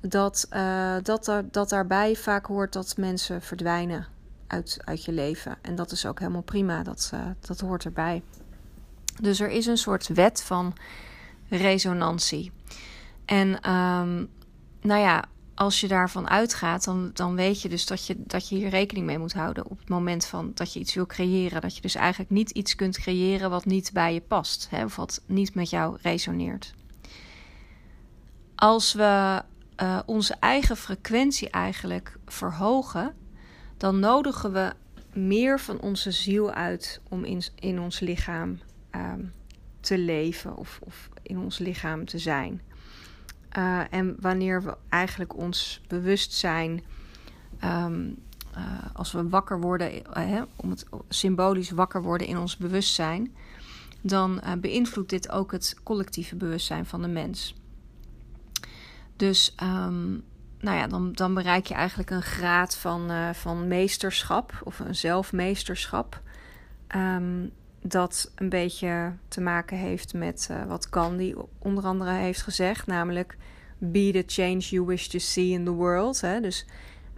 dat, 0.00 0.48
uh, 0.52 0.96
dat, 1.02 1.32
dat 1.50 1.68
daarbij 1.68 2.16
vaak 2.16 2.46
hoort 2.46 2.72
dat 2.72 2.96
mensen 2.96 3.42
verdwijnen 3.42 4.06
uit, 4.46 4.78
uit 4.84 5.04
je 5.04 5.12
leven. 5.12 5.56
En 5.62 5.74
dat 5.74 5.92
is 5.92 6.06
ook 6.06 6.18
helemaal 6.18 6.42
prima, 6.42 6.82
dat, 6.82 7.12
dat 7.40 7.60
hoort 7.60 7.84
erbij. 7.84 8.22
Dus 9.20 9.40
er 9.40 9.50
is 9.50 9.66
een 9.66 9.76
soort 9.76 10.08
wet 10.08 10.42
van 10.42 10.74
resonantie. 11.48 12.52
En 13.24 13.70
um, 13.70 14.30
nou 14.80 15.00
ja, 15.00 15.24
als 15.54 15.80
je 15.80 15.88
daarvan 15.88 16.28
uitgaat, 16.28 16.84
dan, 16.84 17.10
dan 17.14 17.34
weet 17.34 17.62
je 17.62 17.68
dus 17.68 17.86
dat 17.86 18.06
je, 18.06 18.16
dat 18.18 18.48
je 18.48 18.54
hier 18.54 18.68
rekening 18.68 19.06
mee 19.06 19.18
moet 19.18 19.32
houden 19.32 19.70
op 19.70 19.78
het 19.78 19.88
moment 19.88 20.26
van 20.26 20.50
dat 20.54 20.72
je 20.72 20.80
iets 20.80 20.94
wil 20.94 21.06
creëren. 21.06 21.60
Dat 21.60 21.76
je 21.76 21.82
dus 21.82 21.94
eigenlijk 21.94 22.30
niet 22.30 22.50
iets 22.50 22.74
kunt 22.74 22.98
creëren 22.98 23.50
wat 23.50 23.64
niet 23.64 23.90
bij 23.92 24.14
je 24.14 24.20
past, 24.20 24.66
hè, 24.70 24.84
of 24.84 24.96
wat 24.96 25.22
niet 25.26 25.54
met 25.54 25.70
jou 25.70 25.98
resoneert. 26.02 26.74
Als 28.54 28.92
we 28.92 29.42
uh, 29.82 29.98
onze 30.06 30.34
eigen 30.40 30.76
frequentie 30.76 31.50
eigenlijk 31.50 32.18
verhogen, 32.26 33.14
dan 33.76 33.98
nodigen 33.98 34.52
we 34.52 34.72
meer 35.12 35.60
van 35.60 35.80
onze 35.80 36.10
ziel 36.10 36.52
uit 36.52 37.00
om 37.08 37.24
in, 37.24 37.42
in 37.54 37.80
ons 37.80 38.00
lichaam 38.00 38.58
um, 38.90 39.32
te 39.80 39.98
leven 39.98 40.56
of, 40.56 40.78
of, 40.82 41.08
in 41.22 41.38
ons 41.38 41.58
lichaam 41.58 42.04
te 42.04 42.18
zijn. 42.18 42.60
Uh, 43.58 43.92
en 43.92 44.16
wanneer 44.20 44.62
we 44.62 44.76
eigenlijk 44.88 45.36
ons 45.36 45.80
bewustzijn, 45.88 46.82
um, 47.64 48.16
uh, 48.56 48.62
als 48.92 49.12
we 49.12 49.28
wakker 49.28 49.60
worden, 49.60 49.92
uh, 50.16 50.42
om 50.56 50.70
het 50.70 50.86
symbolisch 51.08 51.70
wakker 51.70 52.02
worden 52.02 52.26
in 52.26 52.38
ons 52.38 52.56
bewustzijn, 52.56 53.34
dan 54.00 54.42
beïnvloedt 54.60 55.10
dit 55.10 55.30
ook 55.30 55.52
het 55.52 55.76
collectieve 55.82 56.36
bewustzijn 56.36 56.86
van 56.86 57.02
de 57.02 57.08
mens. 57.08 57.54
Dus 59.16 59.54
um, 59.62 60.22
nou 60.60 60.76
ja, 60.76 60.86
dan, 60.86 61.12
dan 61.12 61.34
bereik 61.34 61.66
je 61.66 61.74
eigenlijk 61.74 62.10
een 62.10 62.22
graad 62.22 62.76
van, 62.76 63.34
van 63.34 63.68
meesterschap 63.68 64.60
of 64.64 64.78
een 64.78 64.94
zelfmeesterschap. 64.94 66.20
Um, 66.96 67.52
dat 67.82 68.32
een 68.34 68.48
beetje 68.48 69.12
te 69.28 69.40
maken 69.40 69.76
heeft 69.76 70.14
met 70.14 70.48
uh, 70.50 70.64
wat 70.64 70.88
Gandhi 70.90 71.34
onder 71.58 71.84
andere 71.84 72.12
heeft 72.12 72.42
gezegd, 72.42 72.86
namelijk 72.86 73.36
be 73.78 74.10
the 74.12 74.24
change 74.26 74.58
you 74.58 74.86
wish 74.86 75.06
to 75.06 75.18
see 75.18 75.48
in 75.48 75.64
the 75.64 75.70
world. 75.70 76.20
Hè? 76.20 76.40
Dus 76.40 76.66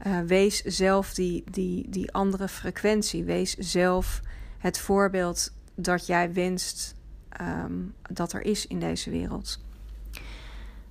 uh, 0.07 0.21
wees 0.21 0.63
zelf 0.63 1.15
die, 1.15 1.45
die, 1.51 1.87
die 1.91 2.13
andere 2.13 2.49
frequentie. 2.49 3.25
Wees 3.25 3.55
zelf 3.57 4.21
het 4.59 4.79
voorbeeld 4.79 5.53
dat 5.75 6.07
jij 6.07 6.33
wenst 6.33 6.95
um, 7.41 7.95
dat 8.03 8.33
er 8.33 8.43
is 8.43 8.67
in 8.67 8.79
deze 8.79 9.11
wereld. 9.11 9.63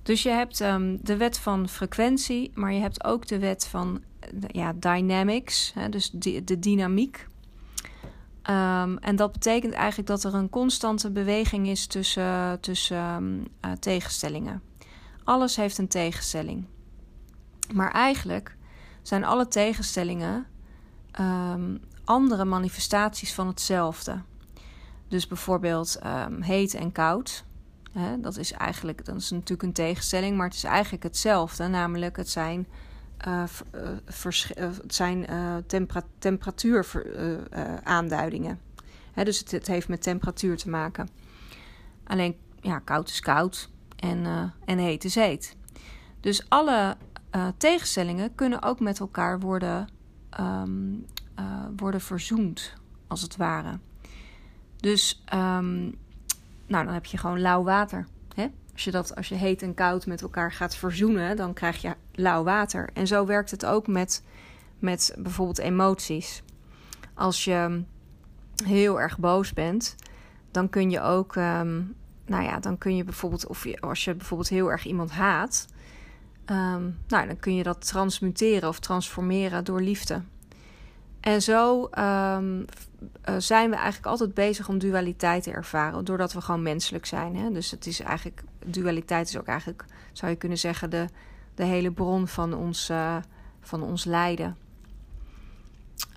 Dus 0.02 0.22
je 0.22 0.28
hebt 0.28 0.60
um, 0.60 0.98
de 1.02 1.16
wet 1.16 1.38
van 1.38 1.68
frequentie, 1.68 2.50
maar 2.54 2.72
je 2.72 2.80
hebt 2.80 3.04
ook 3.04 3.26
de 3.26 3.38
wet 3.38 3.66
van 3.66 4.02
ja, 4.46 4.72
dynamics, 4.72 5.72
hè, 5.74 5.88
dus 5.88 6.10
de, 6.10 6.44
de 6.44 6.58
dynamiek. 6.58 7.26
Um, 8.50 8.98
en 8.98 9.16
dat 9.16 9.32
betekent 9.32 9.72
eigenlijk 9.72 10.08
dat 10.08 10.24
er 10.24 10.34
een 10.34 10.50
constante 10.50 11.10
beweging 11.10 11.68
is 11.68 11.86
tussen, 11.86 12.60
tussen 12.60 13.14
um, 13.14 13.46
uh, 13.64 13.72
tegenstellingen. 13.72 14.62
Alles 15.24 15.56
heeft 15.56 15.78
een 15.78 15.88
tegenstelling. 15.88 16.66
Maar 17.72 17.90
eigenlijk 17.90 18.56
zijn 19.02 19.24
alle 19.24 19.48
tegenstellingen 19.48 20.46
um, 21.20 21.80
andere 22.04 22.44
manifestaties 22.44 23.34
van 23.34 23.46
hetzelfde. 23.46 24.22
Dus 25.08 25.26
bijvoorbeeld 25.26 25.98
heet 26.40 26.74
en 26.74 26.92
koud. 26.92 27.44
Hè, 27.92 28.20
dat 28.20 28.36
is 28.36 28.52
eigenlijk, 28.52 29.04
dat 29.04 29.16
is 29.16 29.30
natuurlijk 29.30 29.62
een 29.62 29.72
tegenstelling, 29.72 30.36
maar 30.36 30.46
het 30.46 30.56
is 30.56 30.64
eigenlijk 30.64 31.02
hetzelfde. 31.02 31.68
Namelijk, 31.68 32.16
het 32.16 32.30
zijn, 32.30 32.66
het 34.54 34.94
zijn 34.94 35.30
uh, 35.30 35.56
tempera 35.66 36.02
temperatuuraanduidingen. 36.18 38.60
dus 39.14 39.38
het, 39.38 39.50
het, 39.50 39.66
heeft 39.66 39.88
met 39.88 40.02
temperatuur 40.02 40.56
te 40.56 40.68
maken. 40.68 41.08
Alleen, 42.04 42.36
ja, 42.60 42.78
koud 42.78 43.08
is 43.08 43.20
koud 43.20 43.70
en, 43.96 44.52
en 44.64 44.78
heet 44.78 45.04
is 45.04 45.14
heet. 45.14 45.56
Dus 46.20 46.48
alle 46.48 46.96
tegenstellingen 47.56 48.34
kunnen 48.34 48.62
ook 48.62 48.80
met 48.80 49.00
elkaar 49.00 49.40
worden, 49.40 49.88
um, 50.40 51.06
worden 51.76 52.00
verzoend, 52.00 52.72
als 53.06 53.22
het 53.22 53.36
ware. 53.36 53.78
Dus 54.76 55.22
ehm, 55.24 55.90
nou, 56.66 56.84
dan 56.84 56.94
heb 56.94 57.04
je 57.04 57.18
gewoon 57.18 57.40
lauw 57.40 57.62
water. 57.62 58.06
Hè? 58.34 58.46
Als 58.72 58.84
je 58.84 58.90
dat 58.90 59.16
als 59.16 59.28
je 59.28 59.34
heet 59.34 59.62
en 59.62 59.74
koud 59.74 60.06
met 60.06 60.22
elkaar 60.22 60.52
gaat 60.52 60.76
verzoenen, 60.76 61.36
dan 61.36 61.52
krijg 61.52 61.82
je 61.82 61.94
lauw 62.14 62.44
water. 62.44 62.90
En 62.92 63.06
zo 63.06 63.26
werkt 63.26 63.50
het 63.50 63.66
ook 63.66 63.86
met, 63.86 64.22
met 64.78 65.14
bijvoorbeeld 65.18 65.58
emoties. 65.58 66.42
Als 67.14 67.44
je 67.44 67.82
heel 68.64 69.00
erg 69.00 69.18
boos 69.18 69.52
bent, 69.52 69.96
dan 70.50 70.68
kun 70.68 70.90
je 70.90 71.00
ook, 71.00 71.36
ehm, 71.36 71.82
nou 72.26 72.42
ja, 72.42 72.58
dan 72.58 72.78
kun 72.78 72.96
je 72.96 73.04
bijvoorbeeld, 73.04 73.46
of 73.46 73.64
je, 73.64 73.80
als 73.80 74.04
je 74.04 74.14
bijvoorbeeld 74.14 74.48
heel 74.48 74.70
erg 74.70 74.84
iemand 74.84 75.10
haat, 75.10 75.66
Ehm, 76.44 76.90
nou, 77.08 77.26
dan 77.26 77.36
kun 77.40 77.54
je 77.54 77.62
dat 77.62 77.86
transmuteren 77.86 78.68
of 78.68 78.78
transformeren 78.78 79.64
door 79.64 79.80
liefde. 79.80 80.22
En 81.20 81.42
zo 81.42 81.88
um, 81.98 82.64
zijn 83.38 83.70
we 83.70 83.76
eigenlijk 83.76 84.06
altijd 84.06 84.34
bezig 84.34 84.68
om 84.68 84.78
dualiteit 84.78 85.42
te 85.42 85.50
ervaren, 85.50 86.04
doordat 86.04 86.32
we 86.32 86.40
gewoon 86.40 86.62
menselijk 86.62 87.06
zijn. 87.06 87.36
Hè? 87.36 87.50
Dus 87.50 87.70
het 87.70 87.86
is 87.86 88.00
eigenlijk, 88.00 88.42
dualiteit 88.66 89.28
is 89.28 89.38
ook 89.38 89.46
eigenlijk, 89.46 89.84
zou 90.12 90.30
je 90.30 90.38
kunnen 90.38 90.58
zeggen, 90.58 90.90
de, 90.90 91.06
de 91.54 91.64
hele 91.64 91.90
bron 91.92 92.28
van 92.28 92.54
ons, 92.54 92.90
uh, 92.90 93.16
van 93.60 93.82
ons 93.82 94.04
lijden. 94.04 94.56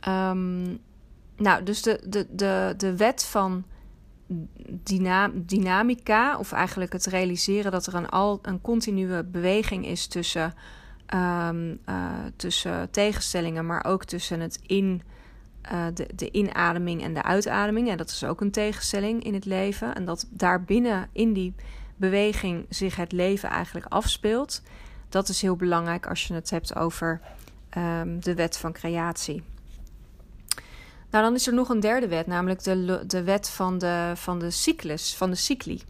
Um, 0.08 0.79
nou, 1.38 1.63
dus 1.63 1.82
de, 1.82 2.03
de, 2.08 2.27
de, 2.29 2.74
de 2.77 2.96
wet 2.96 3.25
van 3.25 3.63
dynamica, 5.46 6.38
of 6.38 6.51
eigenlijk 6.51 6.94
het 6.94 7.06
realiseren 7.06 7.72
dat 7.72 7.86
er 7.86 7.96
een, 7.96 8.10
al, 8.10 8.39
een 8.41 8.62
continue 8.62 9.24
beweging 9.24 9.86
is 9.86 10.08
tussen, 10.08 10.53
um, 11.15 11.79
uh, 11.89 12.10
tussen 12.36 12.91
tegenstellingen, 12.91 13.65
maar 13.65 13.86
ook 13.86 14.03
tussen 14.03 14.39
het 14.39 14.60
in, 14.65 15.01
uh, 15.72 15.86
de, 15.94 16.10
de 16.15 16.32
inademing 16.32 17.03
en 17.03 17.13
de 17.13 17.24
uitademing. 17.24 17.89
En 17.89 17.98
dat 17.98 18.10
is 18.10 18.24
ook 18.24 18.41
een 18.41 18.51
tegenstelling 18.51 19.24
in 19.24 19.34
het 19.34 19.46
leven. 19.46 19.96
En 19.96 20.06
dat 20.06 20.27
daarbinnen 20.29 21.10
in 21.12 21.34
die 21.34 21.56
beweging 21.96 22.65
zich 22.70 22.96
het 22.96 23.12
leven 23.12 23.50
eigenlijk 23.50 23.86
afspeelt. 23.86 24.62
Dat 25.09 25.29
is 25.29 25.41
heel 25.41 25.55
belangrijk 25.55 26.07
als 26.07 26.27
je 26.27 26.33
het 26.33 26.49
hebt 26.49 26.75
over 26.75 27.21
um, 27.77 28.19
de 28.21 28.35
wet 28.35 28.57
van 28.57 28.71
creatie. 28.71 29.43
Nou, 31.09 31.23
dan 31.23 31.33
is 31.33 31.47
er 31.47 31.53
nog 31.53 31.69
een 31.69 31.79
derde 31.79 32.07
wet, 32.07 32.27
namelijk 32.27 32.63
de, 32.63 33.03
de 33.07 33.23
wet 33.23 33.49
van 33.49 33.77
de, 33.77 34.11
van 34.15 34.39
de 34.39 34.51
cyclus, 34.51 35.15
van 35.15 35.29
de 35.29 35.35
cycli. 35.35 35.81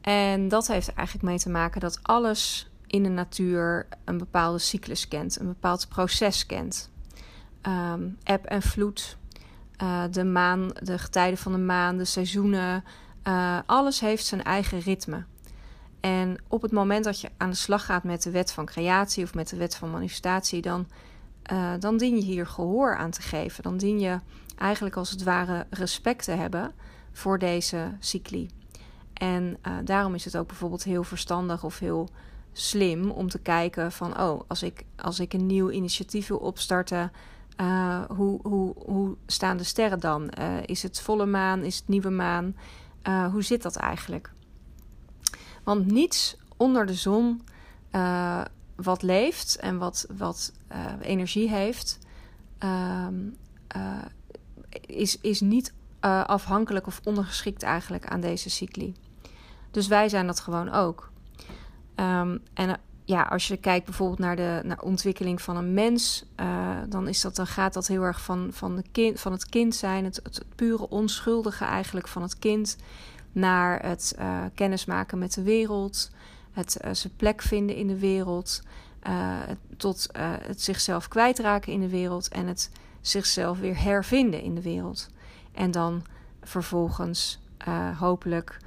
En 0.00 0.48
dat 0.48 0.66
heeft 0.66 0.94
eigenlijk 0.94 1.28
mee 1.28 1.38
te 1.38 1.50
maken 1.50 1.80
dat 1.80 1.98
alles 2.02 2.70
in 2.86 3.02
de 3.02 3.08
natuur 3.08 3.86
een 4.04 4.18
bepaalde 4.18 4.58
cyclus 4.58 5.08
kent, 5.08 5.40
een 5.40 5.46
bepaald 5.46 5.88
proces 5.88 6.46
kent. 6.46 6.90
Um, 7.62 8.18
eb 8.22 8.44
en 8.44 8.62
vloed, 8.62 9.16
uh, 9.82 10.02
de 10.10 10.24
maan, 10.24 10.70
de 10.82 10.98
getijden 10.98 11.38
van 11.38 11.52
de 11.52 11.58
maan, 11.58 11.96
de 11.96 12.04
seizoenen, 12.04 12.84
uh, 13.24 13.58
alles 13.66 14.00
heeft 14.00 14.24
zijn 14.24 14.42
eigen 14.42 14.78
ritme. 14.78 15.24
En 16.06 16.36
op 16.48 16.62
het 16.62 16.72
moment 16.72 17.04
dat 17.04 17.20
je 17.20 17.30
aan 17.36 17.50
de 17.50 17.56
slag 17.56 17.84
gaat 17.84 18.04
met 18.04 18.22
de 18.22 18.30
wet 18.30 18.52
van 18.52 18.66
creatie 18.66 19.24
of 19.24 19.34
met 19.34 19.48
de 19.48 19.56
wet 19.56 19.76
van 19.76 19.90
manifestatie, 19.90 20.62
dan 20.62 20.86
uh, 21.52 21.72
dan 21.78 21.96
dien 21.96 22.16
je 22.16 22.22
hier 22.22 22.46
gehoor 22.46 22.96
aan 22.96 23.10
te 23.10 23.22
geven. 23.22 23.62
Dan 23.62 23.76
dien 23.76 24.00
je 24.00 24.18
eigenlijk 24.58 24.96
als 24.96 25.10
het 25.10 25.22
ware 25.22 25.66
respect 25.70 26.24
te 26.24 26.30
hebben 26.30 26.72
voor 27.12 27.38
deze 27.38 27.96
cycli. 27.98 28.48
En 29.12 29.58
uh, 29.66 29.72
daarom 29.84 30.14
is 30.14 30.24
het 30.24 30.36
ook 30.36 30.46
bijvoorbeeld 30.46 30.84
heel 30.84 31.04
verstandig 31.04 31.64
of 31.64 31.78
heel 31.78 32.08
slim 32.52 33.10
om 33.10 33.28
te 33.28 33.38
kijken 33.38 33.92
van... 33.92 34.20
oh, 34.20 34.40
als 34.46 34.62
ik, 34.62 34.84
als 34.96 35.20
ik 35.20 35.32
een 35.32 35.46
nieuw 35.46 35.70
initiatief 35.70 36.26
wil 36.26 36.38
opstarten... 36.38 37.12
Uh, 37.60 38.02
hoe, 38.04 38.40
hoe, 38.42 38.74
hoe 38.84 39.16
staan 39.26 39.56
de 39.56 39.64
sterren 39.64 40.00
dan? 40.00 40.30
is 40.64 40.82
het 40.82 41.00
volle 41.00 41.26
maan? 41.26 41.62
Is 41.62 41.76
het 41.76 41.88
nieuwe 41.88 42.10
maan? 42.10 42.56
hoe 43.32 43.42
zit 43.42 43.62
dat 43.62 43.76
eigenlijk? 43.76 44.34
Want 45.66 45.86
niets 45.86 46.36
onder 46.56 46.86
de 46.86 46.94
zon 46.94 47.42
wat 48.76 49.02
leeft 49.02 49.56
en 49.56 49.78
wat, 49.78 50.06
wat 50.16 50.52
uh, 50.72 50.92
energie 51.00 51.48
heeft, 51.48 51.98
uh, 52.64 53.06
uh, 53.76 54.04
is, 54.86 55.20
is 55.20 55.40
niet 55.40 55.72
afhankelijk 56.26 56.86
of 56.86 57.00
ondergeschikt 57.04 57.62
eigenlijk 57.62 58.06
aan 58.06 58.20
deze 58.20 58.50
cycli. 58.50 58.94
Dus 59.70 59.86
wij 59.86 60.08
zijn 60.08 60.26
dat 60.26 60.40
gewoon 60.40 60.72
ook. 60.72 61.10
Um, 61.96 62.42
en 62.54 62.80
ja, 63.04 63.22
als 63.22 63.48
je 63.48 63.56
kijkt 63.56 63.84
bijvoorbeeld 63.84 64.18
naar 64.18 64.36
de 64.36 64.60
naar 64.64 64.80
ontwikkeling 64.80 65.42
van 65.42 65.56
een 65.56 65.74
mens, 65.74 66.24
dan, 66.88 67.08
is 67.08 67.20
dat, 67.20 67.36
dan 67.36 67.46
gaat 67.46 67.74
dat 67.74 67.86
heel 67.86 68.02
erg 68.02 68.20
van, 68.20 68.48
van, 68.52 68.76
de 68.76 68.84
kind, 68.92 69.20
van 69.20 69.32
het 69.32 69.46
kind 69.48 69.74
zijn, 69.74 70.04
het, 70.04 70.20
het 70.22 70.44
pure 70.54 70.88
onschuldige 70.88 71.64
eigenlijk 71.64 72.08
van 72.08 72.22
het 72.22 72.38
kind, 72.38 72.76
naar 73.36 73.82
het 73.82 74.16
kennismaken 74.54 75.18
met 75.18 75.34
de 75.34 75.42
wereld, 75.42 76.10
het 76.56 76.78
uh, 76.84 76.90
zijn 76.92 77.12
plek 77.16 77.42
vinden 77.42 77.76
in 77.76 77.86
de 77.86 77.98
wereld, 77.98 78.62
uh, 79.08 79.38
tot 79.76 80.08
uh, 80.16 80.32
het 80.40 80.62
zichzelf 80.62 81.08
kwijtraken 81.08 81.72
in 81.72 81.80
de 81.80 81.88
wereld 81.88 82.28
en 82.28 82.46
het 82.46 82.70
zichzelf 83.00 83.58
weer 83.58 83.82
hervinden 83.82 84.42
in 84.42 84.54
de 84.54 84.62
wereld. 84.62 85.08
En 85.52 85.70
dan 85.70 86.04
vervolgens 86.42 87.44
hopelijk 87.98 88.58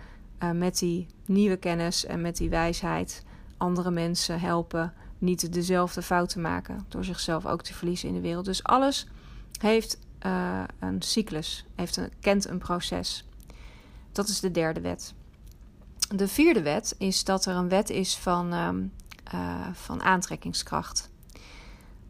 met 0.54 0.80
die 0.80 1.08
nieuwe 1.26 1.58
kennis 1.58 2.06
en 2.06 2.22
met 2.22 2.38
die 2.38 2.50
wijsheid 2.50 3.24
andere 3.58 3.92
mensen 3.92 4.40
helpen 4.40 4.94
niet 5.18 5.54
dezelfde 5.54 6.02
fout 6.02 6.30
te 6.30 6.40
maken 6.40 6.86
door 6.88 7.04
zichzelf 7.04 7.46
ook 7.46 7.62
te 7.62 7.74
verliezen 7.74 8.08
in 8.08 8.16
de 8.16 8.22
wereld. 8.22 8.46
Dus 8.46 8.64
alles 8.64 9.08
heeft 9.60 10.00
een 10.80 11.02
cyclus, 11.02 11.66
heeft 11.76 11.98
een, 11.98 12.12
kent 12.20 12.48
een 12.48 12.58
proces. 12.58 13.29
Dat 14.12 14.28
is 14.28 14.40
de 14.40 14.52
derde 14.52 14.82
wet. 14.82 15.14
De 16.16 16.28
vierde 16.28 16.62
wet 16.62 16.96
is 16.98 17.24
dat 17.24 17.46
er 17.46 17.56
een 17.56 17.70
wet 17.70 17.90
is 17.90 18.18
van, 18.18 18.54
uh, 18.54 18.70
uh, 19.34 19.68
van 19.74 20.02
aantrekkingskracht. 20.02 21.10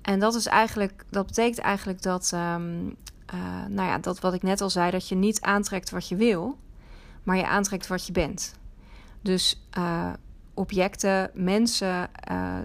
En 0.02 0.20
dat 0.20 0.36
is 0.36 0.46
eigenlijk, 0.46 1.06
dat 1.10 1.26
betekent 1.26 1.60
eigenlijk 1.60 2.02
dat, 2.02 2.32
um, 2.34 2.86
uh, 3.34 3.66
nou 3.68 3.88
ja, 3.88 3.98
dat 3.98 4.20
wat 4.20 4.34
ik 4.34 4.42
net 4.42 4.62
al 4.62 4.70
zei, 4.70 4.92
dat 4.92 5.08
je 5.08 5.16
niet 5.16 5.42
aantrekt 5.42 5.90
wat 5.90 6.08
je 6.08 6.16
wil, 6.16 6.58
maar 7.24 7.38
je 7.38 7.48
aantrekt 7.48 7.88
wat 7.88 8.06
je 8.06 8.12
bent. 8.12 8.56
Dus 9.22 9.68
uh, 9.78 10.14
objecten, 10.54 11.32
mensen, 11.34 12.10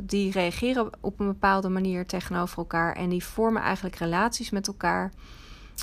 die 0.03 0.31
reageren 0.31 0.91
op 1.01 1.21
een 1.21 1.27
bepaalde 1.27 1.69
manier 1.69 2.07
tegenover 2.07 2.59
elkaar 2.59 2.97
en 2.97 3.09
die 3.09 3.25
vormen 3.25 3.63
eigenlijk 3.63 3.97
relaties 3.97 4.51
met 4.51 4.67
elkaar 4.67 5.13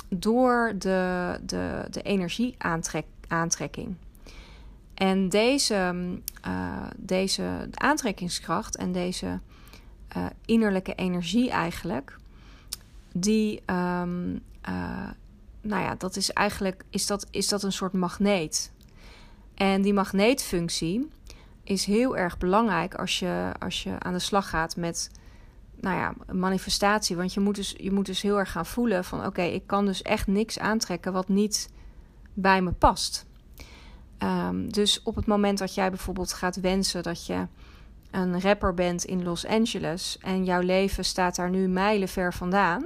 door 0.08 0.74
de, 0.78 1.38
de, 1.42 1.86
de 1.90 2.02
energie-aantrekking. 3.32 3.96
En 4.94 5.28
deze, 5.28 5.94
uh, 6.46 6.86
deze 6.96 7.68
aantrekkingskracht 7.74 8.76
en 8.76 8.92
deze 8.92 9.40
uh, 10.16 10.26
innerlijke 10.44 10.94
energie 10.94 11.50
eigenlijk, 11.50 12.16
die, 13.12 13.62
um, 13.66 14.32
uh, 14.68 15.10
nou 15.60 15.82
ja, 15.82 15.94
dat 15.94 16.16
is 16.16 16.30
eigenlijk 16.30 16.84
is 16.90 17.06
dat, 17.06 17.26
is 17.30 17.48
dat 17.48 17.62
een 17.62 17.72
soort 17.72 17.92
magneet. 17.92 18.72
En 19.54 19.82
die 19.82 19.92
magneetfunctie 19.92 21.08
is 21.64 21.84
heel 21.84 22.16
erg 22.16 22.38
belangrijk 22.38 22.94
als 22.94 23.18
je, 23.18 23.52
als 23.58 23.82
je 23.82 23.98
aan 23.98 24.12
de 24.12 24.18
slag 24.18 24.48
gaat 24.48 24.76
met 24.76 25.10
nou 25.80 25.96
ja, 25.96 26.14
manifestatie. 26.32 27.16
Want 27.16 27.34
je 27.34 27.40
moet, 27.40 27.54
dus, 27.54 27.74
je 27.78 27.92
moet 27.92 28.06
dus 28.06 28.22
heel 28.22 28.38
erg 28.38 28.50
gaan 28.52 28.66
voelen 28.66 29.04
van 29.04 29.26
oké, 29.26 29.42
ik 29.42 29.66
kan 29.66 29.86
dus 29.86 30.02
echt 30.02 30.26
niks 30.26 30.58
aantrekken 30.58 31.12
wat 31.12 31.28
niet 31.28 31.68
bij 32.34 32.62
me 32.62 32.72
past. 32.72 33.26
Um, 34.18 34.72
dus 34.72 35.02
op 35.02 35.14
het 35.14 35.26
moment 35.26 35.58
dat 35.58 35.74
jij 35.74 35.88
bijvoorbeeld 35.90 36.32
gaat 36.32 36.60
wensen 36.60 37.02
dat 37.02 37.26
je 37.26 37.46
een 38.10 38.40
rapper 38.40 38.74
bent 38.74 39.04
in 39.04 39.22
Los 39.22 39.46
Angeles 39.46 40.18
en 40.20 40.44
jouw 40.44 40.60
leven 40.60 41.04
staat 41.04 41.36
daar 41.36 41.50
nu 41.50 41.68
mijlenver 41.68 42.34
vandaan, 42.34 42.84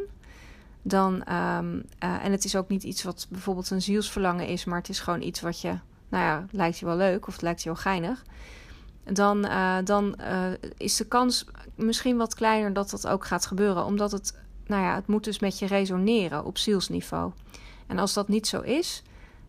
dan, 0.82 1.14
um, 1.14 1.82
uh, 2.04 2.24
en 2.24 2.30
het 2.30 2.44
is 2.44 2.56
ook 2.56 2.68
niet 2.68 2.82
iets 2.82 3.02
wat 3.02 3.26
bijvoorbeeld 3.30 3.70
een 3.70 3.82
zielsverlangen 3.82 4.46
is, 4.46 4.64
maar 4.64 4.78
het 4.78 4.88
is 4.88 5.00
gewoon 5.00 5.22
iets 5.22 5.40
wat 5.40 5.60
je, 5.60 5.78
nou 6.08 6.24
ja, 6.24 6.46
lijkt 6.50 6.78
je 6.78 6.86
wel 6.86 6.96
leuk 6.96 7.26
of 7.26 7.32
het 7.32 7.42
lijkt 7.42 7.62
je 7.62 7.68
wel 7.68 7.78
geinig, 7.78 8.24
dan, 9.04 9.44
uh, 9.46 9.76
dan 9.84 10.18
uh, 10.20 10.46
is 10.76 10.96
de 10.96 11.06
kans 11.06 11.46
misschien 11.74 12.16
wat 12.16 12.34
kleiner 12.34 12.72
dat 12.72 12.90
dat 12.90 13.06
ook 13.06 13.26
gaat 13.26 13.46
gebeuren, 13.46 13.84
omdat 13.84 14.12
het, 14.12 14.38
nou 14.66 14.82
ja, 14.82 14.94
het 14.94 15.06
moet 15.06 15.24
dus 15.24 15.38
met 15.38 15.58
je 15.58 15.66
resoneren 15.66 16.44
op 16.44 16.58
zielsniveau. 16.58 17.32
En 17.86 17.98
als 17.98 18.12
dat 18.12 18.28
niet 18.28 18.46
zo 18.46 18.60
is, 18.60 19.02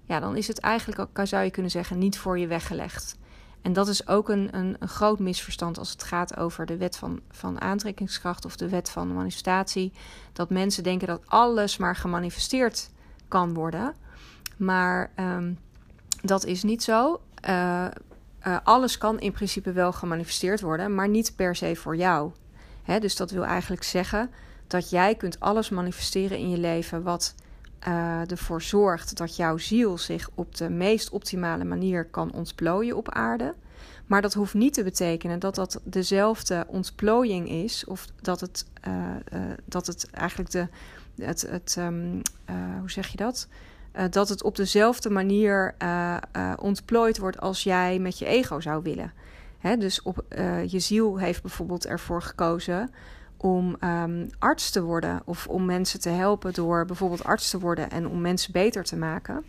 ja, 0.07 0.19
dan 0.19 0.35
is 0.35 0.47
het 0.47 0.59
eigenlijk 0.59 0.99
ook, 0.99 1.27
zou 1.27 1.43
je 1.43 1.51
kunnen 1.51 1.71
zeggen, 1.71 1.97
niet 1.97 2.17
voor 2.17 2.39
je 2.39 2.47
weggelegd. 2.47 3.17
En 3.61 3.73
dat 3.73 3.87
is 3.87 4.07
ook 4.07 4.29
een, 4.29 4.57
een, 4.57 4.75
een, 4.79 4.87
groot 4.87 5.19
misverstand 5.19 5.77
als 5.77 5.91
het 5.91 6.03
gaat 6.03 6.37
over 6.37 6.65
de 6.65 6.77
wet 6.77 6.97
van, 6.97 7.21
van 7.31 7.61
aantrekkingskracht 7.61 8.45
of 8.45 8.55
de 8.55 8.69
wet 8.69 8.89
van 8.89 9.13
manifestatie. 9.13 9.93
Dat 10.33 10.49
mensen 10.49 10.83
denken 10.83 11.07
dat 11.07 11.21
alles 11.25 11.77
maar 11.77 11.95
gemanifesteerd 11.95 12.89
kan 13.27 13.53
worden. 13.53 13.93
Maar 14.57 15.11
um, 15.19 15.59
dat 16.21 16.45
is 16.45 16.63
niet 16.63 16.83
zo. 16.83 17.21
Uh, 17.49 17.85
uh, 18.47 18.57
alles 18.63 18.97
kan 18.97 19.19
in 19.19 19.31
principe 19.31 19.71
wel 19.71 19.91
gemanifesteerd 19.91 20.61
worden, 20.61 20.95
maar 20.95 21.09
niet 21.09 21.35
per 21.35 21.55
se 21.55 21.75
voor 21.75 21.95
jou. 21.95 22.31
Hè, 22.83 22.99
dus 22.99 23.15
dat 23.15 23.31
wil 23.31 23.45
eigenlijk 23.45 23.83
zeggen 23.83 24.31
dat 24.67 24.89
jij 24.89 25.15
kunt 25.15 25.39
alles 25.39 25.69
manifesteren 25.69 26.37
in 26.37 26.49
je 26.49 26.57
leven 26.57 27.03
wat 27.03 27.35
uh, 27.87 28.31
ervoor 28.31 28.61
zorgt 28.61 29.17
dat 29.17 29.35
jouw 29.35 29.57
ziel 29.57 29.97
zich 29.97 30.29
op 30.33 30.55
de 30.55 30.69
meest 30.69 31.09
optimale 31.09 31.63
manier 31.63 32.05
kan 32.05 32.31
ontplooien 32.33 32.95
op 32.95 33.09
aarde. 33.09 33.53
Maar 34.05 34.21
dat 34.21 34.33
hoeft 34.33 34.53
niet 34.53 34.73
te 34.73 34.83
betekenen 34.83 35.39
dat 35.39 35.55
dat 35.55 35.79
dezelfde 35.83 36.65
ontplooiing 36.67 37.49
is, 37.49 37.85
of 37.85 38.07
dat 38.21 38.39
het, 38.39 38.65
uh, 38.87 38.93
uh, 39.33 39.41
dat 39.65 39.87
het 39.87 40.09
eigenlijk 40.09 40.51
de. 40.51 40.67
Het, 41.17 41.41
het, 41.49 41.75
um, 41.79 42.21
hoe 42.79 42.91
zeg 42.91 43.07
je 43.07 43.17
dat? 43.17 43.47
dat 44.09 44.29
het 44.29 44.43
op 44.43 44.55
dezelfde 44.55 45.09
manier 45.09 45.75
ontplooid 46.59 47.17
wordt 47.17 47.39
als 47.39 47.63
jij 47.63 47.99
met 47.99 48.19
je 48.19 48.25
ego 48.25 48.59
zou 48.59 48.83
willen. 48.83 49.13
Hè, 49.57 49.77
dus 49.77 50.01
op, 50.01 50.25
je 50.67 50.79
ziel 50.79 51.17
heeft 51.17 51.41
bijvoorbeeld 51.41 51.85
ervoor 51.85 52.21
gekozen 52.21 52.89
om 53.38 53.76
um, 53.84 54.30
arts 54.39 54.69
te 54.69 54.82
worden 54.82 55.21
of 55.26 55.47
om 55.47 55.65
mensen 55.65 56.00
te 56.00 56.10
helpen 56.10 56.54
door 56.54 56.86
bijvoorbeeld 56.86 57.23
arts 57.23 57.50
te 57.50 57.60
worden 57.60 57.89
en 57.89 58.08
om 58.08 58.21
mensen 58.21 58.52
beter 58.52 58.84
te 58.84 58.97
maken. 58.97 59.43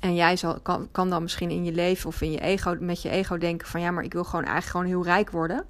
En 0.00 0.14
jij 0.14 0.36
zal, 0.36 0.60
kan, 0.60 0.88
kan 0.90 1.10
dan 1.10 1.22
misschien 1.22 1.50
in 1.50 1.64
je 1.64 1.72
leven 1.72 2.08
of 2.08 2.20
in 2.20 2.30
je 2.30 2.40
ego, 2.40 2.76
met 2.80 3.02
je 3.02 3.08
ego 3.08 3.38
denken 3.38 3.68
van 3.68 3.80
ja, 3.80 3.90
maar 3.90 4.04
ik 4.04 4.12
wil 4.12 4.24
gewoon 4.24 4.44
eigenlijk 4.44 4.70
gewoon 4.70 4.86
heel 4.86 5.14
rijk 5.14 5.30
worden. 5.30 5.64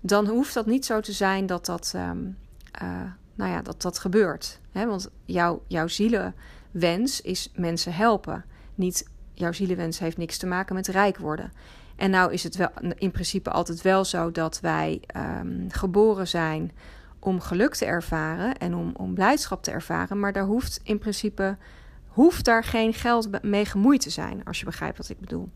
Dan 0.00 0.26
hoeft 0.26 0.54
dat 0.54 0.66
niet 0.66 0.84
zo 0.84 1.00
te 1.00 1.12
zijn 1.12 1.46
dat 1.46 1.66
dat, 1.66 1.92
um, 1.96 2.36
uh, 2.82 3.00
nou 3.34 3.50
ja, 3.50 3.62
dat, 3.62 3.82
dat 3.82 3.98
gebeurt. 3.98 4.60
Want 4.72 5.10
jouw, 5.24 5.62
jouw 5.66 5.86
zielenwens 5.86 7.20
is 7.20 7.52
mensen 7.54 7.94
helpen. 7.94 8.44
Niet 8.74 9.08
jouw 9.34 9.52
zielenwens 9.52 9.98
heeft 9.98 10.16
niks 10.16 10.38
te 10.38 10.46
maken 10.46 10.74
met 10.74 10.86
rijk 10.86 11.18
worden. 11.18 11.52
En 11.98 12.10
nou 12.10 12.32
is 12.32 12.42
het 12.42 12.56
wel 12.56 12.68
in 12.98 13.10
principe 13.10 13.50
altijd 13.50 13.82
wel 13.82 14.04
zo 14.04 14.30
dat 14.30 14.60
wij 14.60 15.00
um, 15.16 15.66
geboren 15.68 16.28
zijn 16.28 16.72
om 17.18 17.40
geluk 17.40 17.74
te 17.74 17.84
ervaren 17.84 18.58
en 18.58 18.74
om, 18.74 18.92
om 18.96 19.14
blijdschap 19.14 19.62
te 19.62 19.70
ervaren. 19.70 20.20
Maar 20.20 20.32
daar 20.32 20.44
hoeft 20.44 20.80
in 20.82 20.98
principe 20.98 21.56
hoeft 22.06 22.44
daar 22.44 22.64
geen 22.64 22.94
geld 22.94 23.42
mee 23.42 23.64
gemoeid 23.64 24.00
te 24.00 24.10
zijn, 24.10 24.44
als 24.44 24.58
je 24.58 24.64
begrijpt 24.64 24.98
wat 24.98 25.08
ik 25.08 25.20
bedoel. 25.20 25.48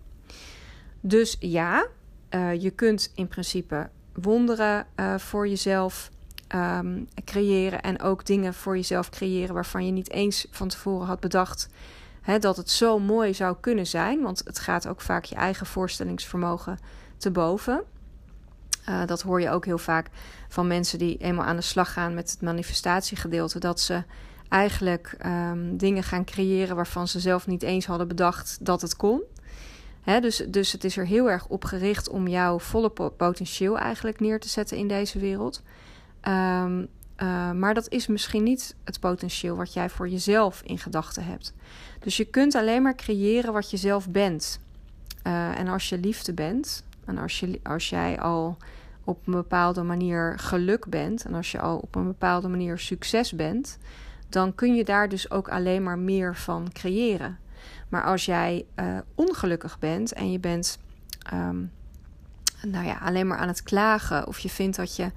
Dus 1.01 1.37
ja, 1.41 1.87
uh, 2.31 2.63
je 2.63 2.71
kunt 2.71 3.13
in 3.15 3.29
principe 3.29 3.89
wonderen 4.13 4.87
uh, 4.97 5.19
voor 5.19 5.49
jezelf 5.49 6.11
um, 6.55 7.09
creëren 7.25 7.81
en 7.81 8.01
ook 8.01 8.27
dingen 8.27 8.55
voor 8.55 8.77
jezelf 8.77 9.11
creëren 9.11 9.55
waarvan 9.55 9.87
je 9.87 9.93
niet 9.93 10.11
eens 10.11 10.47
van 10.51 10.69
tevoren 10.69 11.07
had 11.07 11.21
bedacht 11.21 11.69
dat 12.41 12.57
het 12.57 12.71
zo 12.71 12.99
mooi 12.99 13.35
zou 13.35 13.57
kunnen 13.61 13.87
zijn. 13.87 14.23
Want 14.23 14.43
het 14.45 14.59
gaat 14.59 14.89
ook 14.89 15.01
vaak 15.01 15.25
je 15.25 15.35
eigen 15.35 15.67
voorstellingsvermogen 15.67 16.79
te 17.17 17.31
boven. 17.31 17.83
Uh, 18.89 19.07
dat 19.07 19.23
hoor 19.23 19.41
je 19.41 19.51
ook 19.51 19.65
heel 19.65 19.79
vaak 19.79 20.09
van 20.49 20.67
mensen 20.67 20.99
die 20.99 21.17
eenmaal 21.17 21.45
aan 21.45 21.57
de 21.57 21.63
slag 21.63 21.93
gaan 21.93 22.15
met 22.15 22.31
het 22.31 22.41
manifestatiegedeelte. 22.41 23.59
Dat 23.59 23.81
ze 23.81 24.03
eigenlijk 24.49 25.17
um, 25.27 25.77
dingen 25.77 26.03
gaan 26.03 26.25
creëren 26.25 26.77
waarvan 26.77 27.09
ze 27.09 27.21
zelf 27.21 27.47
niet 27.47 27.63
eens 27.63 27.87
hadden 27.87 28.09
bedacht 28.09 28.59
dat 28.61 28.83
het 28.83 28.97
kon. 28.97 29.23
Dus, 30.05 30.37
dus 30.49 30.73
het 30.73 30.85
is 30.85 30.97
er 30.97 31.07
heel 31.07 31.31
erg 31.31 31.47
op 31.47 31.65
gericht 31.65 32.09
om 32.09 32.29
jouw 32.29 32.59
volle 32.59 32.91
potentieel 33.17 33.79
eigenlijk 33.79 34.21
neer 34.21 34.41
te 34.41 34.49
zetten 34.49 34.77
in 34.77 34.89
deze 34.89 35.19
wereld. 35.19 35.63
Um, 36.29 36.89
uh, 37.23 37.51
maar 37.51 37.75
dat 37.75 37.91
is 37.91 38.07
misschien 38.07 38.43
niet 38.43 38.75
het 38.85 39.01
potentieel 39.01 39.57
wat 39.57 39.73
jij 39.73 39.91
voor 39.91 40.09
jezelf 40.09 40.63
in 40.65 40.79
gedachten 40.79 41.25
hebt. 41.25 41.53
Dus 42.01 42.17
je 42.17 42.25
kunt 42.25 42.55
alleen 42.55 42.83
maar 42.83 42.95
creëren 42.95 43.53
wat 43.53 43.71
je 43.71 43.77
zelf 43.77 44.09
bent. 44.09 44.61
Uh, 45.27 45.59
en 45.59 45.69
als 45.69 45.89
je 45.89 45.99
liefde 45.99 46.33
bent, 46.33 46.85
en 47.05 47.19
als, 47.19 47.41
je, 47.41 47.61
als 47.63 47.89
jij 47.89 48.21
al 48.21 48.57
op 49.05 49.27
een 49.27 49.33
bepaalde 49.33 49.83
manier 49.83 50.39
geluk 50.39 50.87
bent, 50.87 51.25
en 51.25 51.35
als 51.35 51.53
je 51.53 51.61
al 51.61 51.77
op 51.79 51.95
een 51.95 52.07
bepaalde 52.07 52.49
manier 52.49 52.79
succes 52.79 53.33
bent, 53.33 53.79
dan 54.29 54.55
kun 54.55 54.75
je 54.75 54.85
daar 54.85 55.09
dus 55.09 55.31
ook 55.31 55.49
alleen 55.49 55.83
maar 55.83 55.99
meer 55.99 56.37
van 56.37 56.73
creëren. 56.73 57.39
Maar 57.89 58.05
als 58.05 58.25
jij 58.25 58.65
uh, 58.77 58.99
ongelukkig 59.15 59.79
bent 59.79 60.13
en 60.13 60.33
je 60.33 60.39
bent 60.39 60.79
um, 61.33 61.71
nou 62.63 62.87
ja, 62.87 62.99
alleen 63.03 63.27
maar 63.27 63.39
aan 63.39 63.49
het 63.49 63.63
klagen, 63.63 64.27
of 64.27 64.39
je 64.39 64.49
vindt 64.49 64.77
dat 64.77 64.97
je 64.97 65.11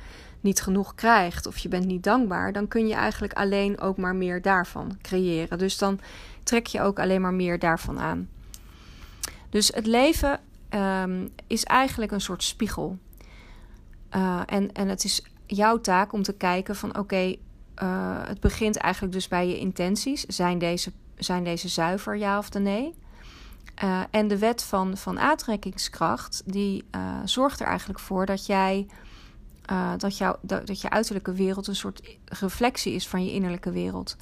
niet 0.45 0.62
genoeg 0.62 0.95
krijgt 0.95 1.45
of 1.45 1.58
je 1.58 1.67
bent 1.67 1.86
niet 1.86 2.03
dankbaar, 2.03 2.53
dan 2.53 2.67
kun 2.67 2.88
je 2.88 2.93
eigenlijk 2.93 3.34
alleen 3.34 3.79
ook 3.79 3.97
maar 3.97 4.15
meer 4.15 4.41
daarvan 4.41 4.97
creëren. 5.01 5.58
Dus 5.58 5.77
dan 5.77 5.99
trek 6.43 6.67
je 6.67 6.81
ook 6.81 6.99
alleen 6.99 7.21
maar 7.21 7.34
meer 7.34 7.60
daarvan 7.60 7.99
aan. 7.99 8.29
Dus 9.49 9.67
het 9.67 9.86
leven 9.86 10.39
um, 10.69 11.29
is 11.47 11.63
eigenlijk 11.63 12.12
een 12.12 12.21
soort 12.21 12.43
spiegel. 12.43 12.97
Uh, 14.15 14.41
en, 14.45 14.71
en 14.73 14.88
het 14.89 15.03
is 15.03 15.23
jouw 15.45 15.81
taak 15.81 16.13
om 16.13 16.23
te 16.23 16.34
kijken 16.34 16.75
van 16.75 16.97
oké, 16.97 17.36
uh, 17.84 18.19
het 18.27 18.39
begint 18.39 18.77
eigenlijk 18.77 19.13
dus 19.13 19.27
bij 19.27 19.47
je 19.47 19.60
intenties. 19.60 20.25
Zijn 20.25 20.58
deze, 20.58 20.91
zijn 21.17 21.43
deze 21.43 21.67
zuiver, 21.67 22.17
ja 22.17 22.38
of 22.38 22.53
nee? 22.53 22.93
Uh, 23.84 24.01
en 24.12 24.27
de 24.27 24.38
wet 24.38 24.63
van, 24.63 24.97
van 24.97 25.19
aantrekkingskracht, 25.19 26.43
die 26.45 26.84
zorgt 27.25 27.60
er 27.60 27.67
eigenlijk 27.67 27.99
voor 27.99 28.25
dat 28.25 28.45
jij 28.45 28.88
uh, 29.71 29.91
dat, 29.97 30.17
jou, 30.17 30.38
dat, 30.41 30.67
dat 30.67 30.82
je 30.82 30.89
uiterlijke 30.89 31.34
wereld 31.34 31.67
een 31.67 31.75
soort 31.75 32.17
reflectie 32.25 32.93
is 32.93 33.08
van 33.08 33.25
je 33.25 33.32
innerlijke 33.32 33.71
wereld. 33.71 34.15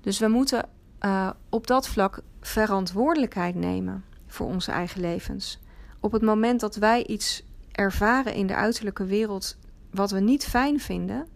Dus 0.00 0.18
we 0.18 0.28
moeten 0.28 0.68
uh, 1.00 1.30
op 1.48 1.66
dat 1.66 1.88
vlak 1.88 2.20
verantwoordelijkheid 2.40 3.54
nemen 3.54 4.04
voor 4.26 4.46
onze 4.46 4.72
eigen 4.72 5.00
levens. 5.00 5.60
Op 6.00 6.12
het 6.12 6.22
moment 6.22 6.60
dat 6.60 6.76
wij 6.76 7.06
iets 7.06 7.42
ervaren 7.72 8.34
in 8.34 8.46
de 8.46 8.54
uiterlijke 8.54 9.04
wereld 9.04 9.56
wat 9.90 10.10
we 10.10 10.20
niet 10.20 10.44
fijn 10.44 10.80
vinden, 10.80 11.26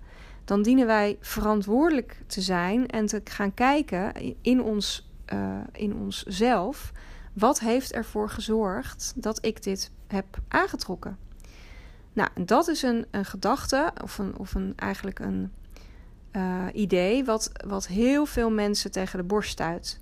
dan 0.44 0.62
dienen 0.62 0.87
wij 0.87 1.16
verantwoordelijk 1.20 2.23
te 2.27 2.40
zijn 2.40 2.87
en 2.87 3.07
te 3.07 3.20
gaan 3.25 3.55
kijken 3.55 4.12
in 4.40 4.62
ons, 4.62 5.11
uh, 5.33 5.59
in 5.73 5.94
onszelf. 5.94 6.92
Wat 7.33 7.61
heeft 7.61 7.92
ervoor 7.92 8.31
gezorgd 8.31 9.12
dat 9.16 9.44
ik 9.44 9.62
dit 9.62 9.90
heb 10.07 10.38
aangetrokken? 10.49 11.18
Nou, 12.12 12.29
dat 12.44 12.68
is 12.68 12.83
een, 12.83 13.07
een 13.11 13.25
gedachte 13.25 13.92
of, 14.03 14.18
een, 14.18 14.38
of 14.38 14.55
een, 14.55 14.73
eigenlijk 14.77 15.18
een 15.18 15.53
uh, 16.33 16.64
idee 16.73 17.25
wat, 17.25 17.53
wat 17.66 17.87
heel 17.87 18.27
veel 18.27 18.51
mensen 18.51 18.90
tegen 18.90 19.18
de 19.18 19.25
borst 19.25 19.51
stuit. 19.51 20.01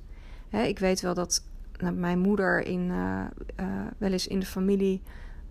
Ik 0.51 0.79
weet 0.79 1.01
wel 1.01 1.14
dat 1.14 1.44
nou, 1.79 1.94
mijn 1.94 2.18
moeder 2.18 2.66
in, 2.66 2.88
uh, 2.90 3.21
uh, 3.61 3.66
wel 3.99 4.12
eens 4.12 4.27
in 4.27 4.40
de 4.40 4.47
familie 4.47 5.03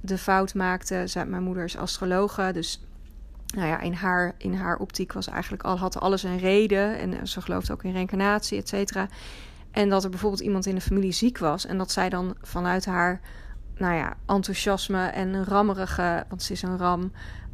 de 0.01 0.17
fout 0.17 0.53
maakte. 0.53 1.07
Zij, 1.07 1.25
mijn 1.25 1.43
moeder 1.43 1.63
is 1.63 1.77
astrologe, 1.77 2.49
dus 2.53 2.81
nou 3.55 3.67
ja, 3.67 3.79
in 3.79 3.93
haar, 3.93 4.35
in 4.37 4.53
haar 4.53 4.77
optiek 4.77 5.13
was 5.13 5.27
eigenlijk 5.27 5.63
al, 5.63 5.77
had 5.77 5.99
alles 5.99 6.23
een 6.23 6.37
reden. 6.37 6.97
En 6.97 7.27
ze 7.27 7.41
geloofde 7.41 7.73
ook 7.73 7.83
in 7.83 7.91
reïncarnatie, 7.91 8.57
et 8.57 8.67
cetera. 8.67 9.07
En 9.71 9.89
dat 9.89 10.03
er 10.03 10.09
bijvoorbeeld 10.09 10.41
iemand 10.41 10.65
in 10.65 10.75
de 10.75 10.81
familie 10.81 11.11
ziek 11.11 11.37
was 11.37 11.65
en 11.65 11.77
dat 11.77 11.91
zij 11.91 12.09
dan 12.09 12.35
vanuit 12.41 12.85
haar 12.85 13.21
nou 13.77 13.95
ja, 13.95 14.17
enthousiasme 14.25 15.05
en 15.05 15.33
een 15.33 15.45
rammerige, 15.45 16.25
want 16.29 16.43
ze 16.43 16.53
is 16.53 16.61
een 16.61 16.77
ram, 16.77 17.11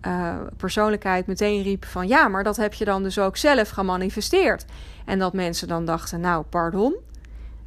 uh, 0.08 0.36
persoonlijkheid 0.58 1.28
meteen 1.28 1.64
riep 1.64 1.86
van 1.86 2.08
ja, 2.08 2.28
maar 2.28 2.44
dat 2.44 2.58
heb 2.58 2.74
je 2.74 2.86
dan 2.86 3.04
dus 3.04 3.20
ook 3.20 3.38
zelf 3.38 3.70
gemanifesteerd. 3.70 4.66
En 5.06 5.20
dat 5.20 5.34
mensen 5.34 5.68
dan 5.68 5.86
dachten, 5.86 6.20
nou, 6.20 6.44
pardon. 6.44 6.96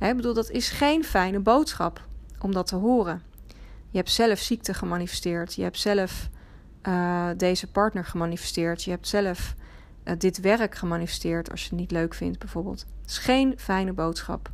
Ik 0.01 0.17
bedoel, 0.17 0.35
dat 0.35 0.51
is 0.51 0.71
geen 0.71 1.05
fijne 1.05 1.39
boodschap 1.39 2.01
om 2.41 2.53
dat 2.53 2.67
te 2.67 2.77
horen. 2.77 3.23
Je 3.91 3.99
hebt 3.99 4.11
zelf 4.11 4.39
ziekte 4.39 4.75
gemanifesteerd. 4.75 5.55
Je 5.55 5.63
hebt 5.63 5.79
zelf 5.79 6.29
uh, 6.83 7.29
deze 7.37 7.71
partner 7.71 8.05
gemanifesteerd. 8.05 8.85
Je 8.85 8.91
hebt 8.91 9.09
zelf 9.09 9.55
uh, 10.05 10.15
dit 10.19 10.41
werk 10.41 10.75
gemanifesteerd 10.75 11.51
als 11.51 11.63
je 11.63 11.69
het 11.69 11.79
niet 11.79 11.91
leuk 11.91 12.15
vindt, 12.15 12.39
bijvoorbeeld. 12.39 12.87
Het 13.01 13.11
is 13.11 13.19
geen 13.19 13.55
fijne 13.57 13.93
boodschap 13.93 14.51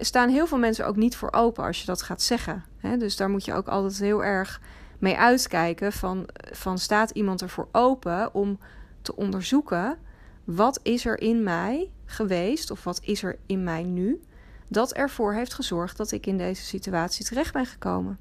staan 0.00 0.28
heel 0.28 0.46
veel 0.46 0.58
mensen 0.58 0.86
ook 0.86 0.96
niet 0.96 1.16
voor 1.16 1.32
open 1.32 1.64
als 1.64 1.80
je 1.80 1.86
dat 1.86 2.02
gaat 2.02 2.22
zeggen. 2.22 2.64
Dus 2.98 3.16
daar 3.16 3.30
moet 3.30 3.44
je 3.44 3.54
ook 3.54 3.68
altijd 3.68 3.98
heel 3.98 4.24
erg 4.24 4.60
mee 4.98 5.18
uitkijken 5.18 5.92
van, 5.92 6.28
van 6.52 6.78
staat 6.78 7.10
iemand 7.10 7.42
ervoor 7.42 7.68
open 7.72 8.34
om 8.34 8.58
te 9.02 9.16
onderzoeken 9.16 9.98
wat 10.44 10.80
is 10.82 11.04
er 11.04 11.20
in 11.20 11.42
mij 11.42 11.90
geweest 12.04 12.70
of 12.70 12.84
wat 12.84 13.00
is 13.02 13.22
er 13.22 13.38
in 13.46 13.64
mij 13.64 13.82
nu 13.82 14.22
dat 14.68 14.92
ervoor 14.92 15.34
heeft 15.34 15.54
gezorgd 15.54 15.96
dat 15.96 16.12
ik 16.12 16.26
in 16.26 16.38
deze 16.38 16.62
situatie 16.62 17.24
terecht 17.24 17.52
ben 17.52 17.66
gekomen. 17.66 18.18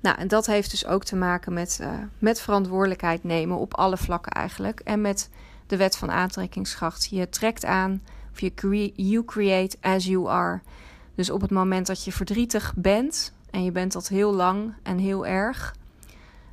Nou, 0.00 0.18
en 0.18 0.28
dat 0.28 0.46
heeft 0.46 0.70
dus 0.70 0.86
ook 0.86 1.04
te 1.04 1.16
maken 1.16 1.52
met, 1.52 1.78
uh, 1.80 1.92
met 2.18 2.40
verantwoordelijkheid 2.40 3.24
nemen 3.24 3.56
op 3.56 3.74
alle 3.74 3.96
vlakken 3.96 4.32
eigenlijk. 4.32 4.80
En 4.80 5.00
met 5.00 5.30
de 5.66 5.76
wet 5.76 5.96
van 5.96 6.10
aantrekkingskracht. 6.10 7.08
Je 7.10 7.28
trekt 7.28 7.64
aan 7.64 8.02
of 8.32 8.40
je 8.40 8.54
cre 8.54 8.92
you 8.94 9.24
create 9.24 9.76
as 9.80 10.04
you 10.04 10.28
are. 10.28 10.60
Dus 11.14 11.30
op 11.30 11.40
het 11.40 11.50
moment 11.50 11.86
dat 11.86 12.04
je 12.04 12.12
verdrietig 12.12 12.74
bent 12.76 13.32
en 13.50 13.64
je 13.64 13.72
bent 13.72 13.92
dat 13.92 14.08
heel 14.08 14.34
lang 14.34 14.74
en 14.82 14.98
heel 14.98 15.26
erg, 15.26 15.74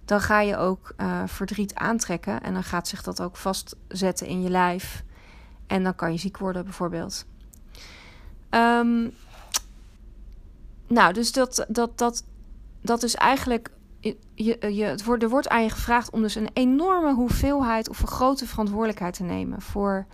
dan 0.06 0.22
ga 0.22 0.42
je 0.42 0.58
ook 0.58 0.94
uh, 0.98 1.22
verdriet 1.26 1.76
aantrekken 1.76 2.42
en 2.42 2.54
dan 2.54 2.64
gaat 2.64 2.88
zich 2.88 3.04
dat 3.04 3.22
ook 3.22 3.38
vastzetten 3.38 4.28
in 4.28 4.42
je 4.42 4.50
lijf. 4.50 5.04
En 5.68 5.84
dan 5.84 5.96
kan 5.96 6.12
je 6.12 6.18
ziek 6.18 6.38
worden, 6.38 6.64
bijvoorbeeld. 6.64 7.26
Um, 8.50 9.14
nou, 10.88 11.14
dus 11.14 11.32
dat, 11.32 11.66
dat, 11.68 11.98
dat, 11.98 12.24
dat 12.82 13.04
is 13.04 13.16
eigenlijk. 13.16 13.72
Je, 14.00 14.18
je, 14.76 14.84
het 14.84 15.04
wordt, 15.04 15.24
er 15.24 15.30
wordt 15.30 15.50
aan 15.50 15.64
je 15.64 15.70
gevraagd 15.70 16.10
om 16.10 16.22
dus 16.22 16.36
een 16.36 16.50
enorme 16.54 17.14
hoeveelheid 17.14 17.90
of 17.90 18.02
een 18.02 18.08
grote 18.08 18.48
verantwoordelijkheid 18.48 19.14
te 19.14 19.24
nemen 19.24 19.62
voor 19.62 20.06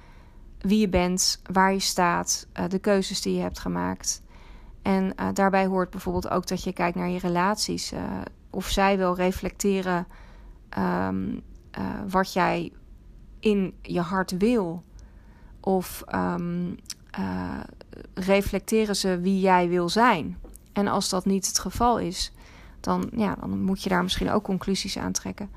wie 0.67 0.79
je 0.79 0.89
bent, 0.89 1.41
waar 1.51 1.73
je 1.73 1.79
staat, 1.79 2.47
uh, 2.53 2.67
de 2.67 2.79
keuzes 2.79 3.21
die 3.21 3.35
je 3.35 3.41
hebt 3.41 3.59
gemaakt. 3.59 4.21
En 4.81 5.13
uh, 5.19 5.27
daarbij 5.33 5.65
hoort 5.65 5.89
bijvoorbeeld 5.89 6.29
ook 6.29 6.47
dat 6.47 6.63
je 6.63 6.73
kijkt 6.73 6.97
naar 6.97 7.09
je 7.09 7.19
relaties. 7.19 7.93
Uh, 7.93 7.99
of 8.49 8.67
zij 8.67 8.97
wel 8.97 9.15
reflecteren 9.15 10.07
um, 10.77 11.41
wat 12.09 12.33
jij 12.33 12.71
in 13.39 13.73
je 13.81 13.99
hart 13.99 14.37
wil. 14.37 14.83
Of 15.59 16.03
um, 16.15 16.75
reflecteren 18.13 18.95
ze 18.95 19.19
wie 19.19 19.39
jij 19.39 19.69
wil 19.69 19.89
zijn. 19.89 20.37
En 20.73 20.87
als 20.87 21.09
dat 21.09 21.25
niet 21.25 21.47
het 21.47 21.59
geval 21.59 21.99
is, 21.99 22.33
dan, 22.79 23.09
ja, 23.15 23.35
dan 23.39 23.63
moet 23.63 23.83
je 23.83 23.89
daar 23.89 24.03
misschien 24.03 24.31
ook 24.31 24.43
conclusies 24.43 24.97
aan 24.97 25.11
trekken. 25.11 25.49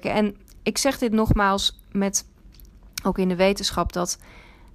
En 0.00 0.36
ik 0.62 0.78
zeg 0.78 0.98
dit 0.98 1.12
nogmaals 1.12 1.80
met 1.92 2.26
ook 3.04 3.18
in 3.18 3.28
de 3.28 3.36
wetenschap 3.36 3.92
dat. 3.92 4.18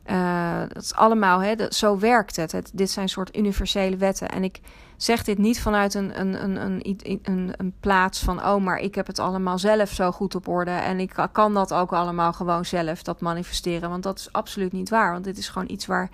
Uh, 0.05 0.59
dat 0.67 0.83
is 0.83 0.95
allemaal, 0.95 1.41
hè, 1.41 1.55
dat, 1.55 1.75
zo 1.75 1.99
werkt 1.99 2.35
het. 2.35 2.51
het. 2.51 2.71
Dit 2.73 2.89
zijn 2.89 3.09
soort 3.09 3.37
universele 3.37 3.97
wetten. 3.97 4.29
En 4.29 4.43
ik 4.43 4.59
zeg 4.97 5.23
dit 5.23 5.37
niet 5.37 5.61
vanuit 5.61 5.93
een, 5.93 6.19
een, 6.19 6.43
een, 6.43 6.65
een, 6.65 7.19
een, 7.23 7.53
een 7.57 7.73
plaats 7.79 8.19
van, 8.19 8.45
oh, 8.45 8.63
maar 8.63 8.77
ik 8.77 8.95
heb 8.95 9.07
het 9.07 9.19
allemaal 9.19 9.57
zelf 9.57 9.89
zo 9.89 10.11
goed 10.11 10.35
op 10.35 10.47
orde. 10.47 10.71
En 10.71 10.99
ik 10.99 11.27
kan 11.31 11.53
dat 11.53 11.73
ook 11.73 11.93
allemaal 11.93 12.33
gewoon 12.33 12.65
zelf, 12.65 13.03
dat 13.03 13.21
manifesteren. 13.21 13.89
Want 13.89 14.03
dat 14.03 14.19
is 14.19 14.31
absoluut 14.31 14.71
niet 14.71 14.89
waar. 14.89 15.11
Want 15.11 15.23
dit 15.23 15.37
is 15.37 15.49
gewoon 15.49 15.69
iets 15.69 15.85
waar, 15.85 16.09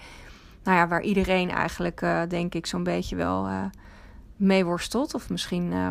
nou 0.63 0.77
ja, 0.77 0.87
waar 0.87 1.01
iedereen 1.01 1.51
eigenlijk, 1.51 2.01
uh, 2.01 2.21
denk 2.27 2.53
ik, 2.53 2.65
zo'n 2.65 2.83
beetje 2.83 3.15
wel 3.15 3.47
uh, 3.47 3.61
mee 4.35 4.65
worstelt. 4.65 5.13
Of 5.13 5.29
misschien 5.29 5.71
uh, 5.71 5.87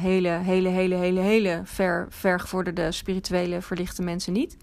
hele, 0.00 0.28
hele, 0.28 0.68
hele, 0.68 0.94
hele, 0.94 1.20
hele 1.20 1.60
ver, 1.64 2.06
vergevorderde 2.08 2.92
spirituele 2.92 3.62
verlichte 3.62 4.02
mensen 4.02 4.32
niet. 4.32 4.56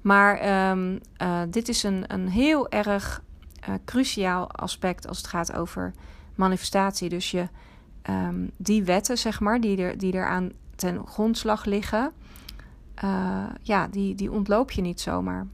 Maar 0.00 0.70
um, 0.70 1.00
uh, 1.22 1.42
dit 1.50 1.68
is 1.68 1.82
een, 1.82 2.04
een 2.06 2.28
heel 2.28 2.70
erg 2.70 3.22
uh, 3.68 3.74
cruciaal 3.84 4.50
aspect 4.50 5.06
als 5.06 5.18
het 5.18 5.26
gaat 5.26 5.52
over 5.52 5.92
manifestatie. 6.34 7.08
Dus 7.08 7.30
je, 7.30 7.48
um, 8.10 8.50
die 8.56 8.84
wetten, 8.84 9.18
zeg 9.18 9.40
maar, 9.40 9.60
die 9.60 9.82
er, 9.82 9.98
die 9.98 10.12
er 10.12 10.26
aan 10.26 10.52
ten 10.76 11.06
grondslag 11.06 11.64
liggen, 11.64 12.12
ja, 13.62 13.88
die, 13.88 14.14
die 14.14 14.32
ontloop 14.32 14.70
je 14.70 14.80
niet 14.80 15.00
zomaar. 15.00 15.46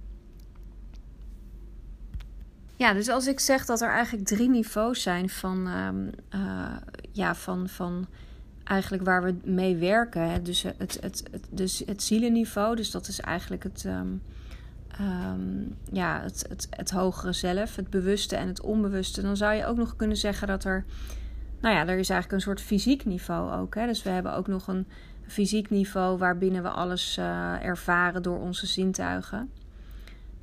Ja, 2.77 2.93
dus 2.93 3.09
als 3.09 3.27
ik 3.27 3.41
zeg 3.41 3.65
dat 3.65 3.81
er 3.81 3.91
eigenlijk 3.91 4.27
drie 4.27 4.49
niveaus 4.49 5.03
zijn 5.03 5.29
van, 5.29 5.67
um, 5.67 6.11
ja, 7.13 7.35
van, 7.35 7.69
van 7.69 8.07
eigenlijk 8.65 9.05
waar 9.05 9.23
we 9.23 9.35
mee 9.45 9.77
werken. 9.77 10.45
Dus, 10.45 10.63
het, 10.63 10.99
het, 11.01 11.23
het, 11.31 11.47
dus 11.51 11.83
het 11.87 12.03
zielenniveau, 12.03 12.77
dus 12.77 12.91
dat 12.91 13.09
is 13.09 13.21
eigenlijk 13.21 13.63
het, 13.63 13.87
um, 15.01 15.77
ja, 15.93 16.21
het, 16.23 16.47
het, 16.49 16.67
het 16.71 16.91
hogere 16.91 17.33
zelf, 17.33 17.77
het 17.77 17.91
bewuste 17.91 18.37
en 18.37 18.49
het 18.49 18.61
onbewuste. 18.61 19.23
Dan 19.23 19.37
zou 19.37 19.55
je 19.55 19.67
ook 19.67 19.77
nog 19.77 19.97
kunnen 19.97 20.17
zeggen 20.17 20.49
dat 20.49 20.65
er, 20.65 20.85
nou 21.61 21.75
ja, 21.75 21.81
er 21.81 21.99
is 21.99 22.11
eigenlijk 22.11 22.33
een 22.33 22.41
soort 22.41 22.61
fysiek 22.61 23.05
niveau 23.05 23.61
ook. 23.61 23.75
Hè? 23.75 23.87
Dus 23.87 24.03
we 24.03 24.11
hebben 24.11 24.35
ook 24.35 24.47
nog 24.47 24.69
een 24.69 24.87
fysiek 25.27 25.71
niveau 25.71 26.19
waarbinnen 26.19 26.63
we 26.63 26.69
alles 26.69 27.17
uh, 27.19 27.65
ervaren 27.65 28.23
door 28.23 28.39
onze 28.39 28.67
zintuigen. 28.67 29.51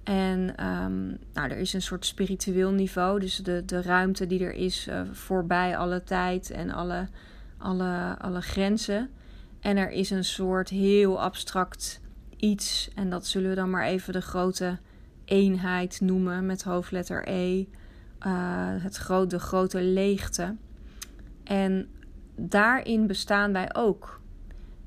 En 0.04 0.66
um, 0.66 1.18
nou, 1.34 1.50
er 1.50 1.58
is 1.58 1.74
een 1.74 1.82
soort 1.82 2.06
spiritueel 2.06 2.72
niveau, 2.72 3.20
dus 3.20 3.38
de, 3.38 3.64
de 3.66 3.82
ruimte 3.82 4.28
die 4.28 4.44
er 4.44 4.54
is 4.54 4.88
uh, 4.88 5.02
voorbij 5.12 5.78
alle 5.78 6.04
tijd 6.04 6.52
en 6.52 6.72
alle 6.72 7.08
alle, 7.64 8.16
alle 8.20 8.42
grenzen. 8.42 9.10
En 9.60 9.78
er 9.78 9.90
is 9.90 10.10
een 10.10 10.24
soort 10.24 10.70
heel 10.70 11.22
abstract 11.22 12.02
iets. 12.44 12.90
En 12.96 13.10
dat 13.10 13.28
zullen 13.28 13.50
we 13.50 13.56
dan 13.56 13.70
maar 13.70 13.86
even 13.86 14.14
de 14.14 14.22
grote 14.22 14.78
eenheid 15.26 16.02
noemen 16.02 16.46
met 16.46 16.64
hoofdletter 16.64 17.28
E. 17.28 17.60
Uh, 17.60 17.66
het 18.84 18.96
gro 18.96 19.28
de 19.28 19.40
grote 19.40 19.82
leegte. 19.82 20.56
En 21.44 21.88
daarin 22.36 23.08
bestaan 23.08 23.52
wij 23.54 23.76
ook. 23.76 24.22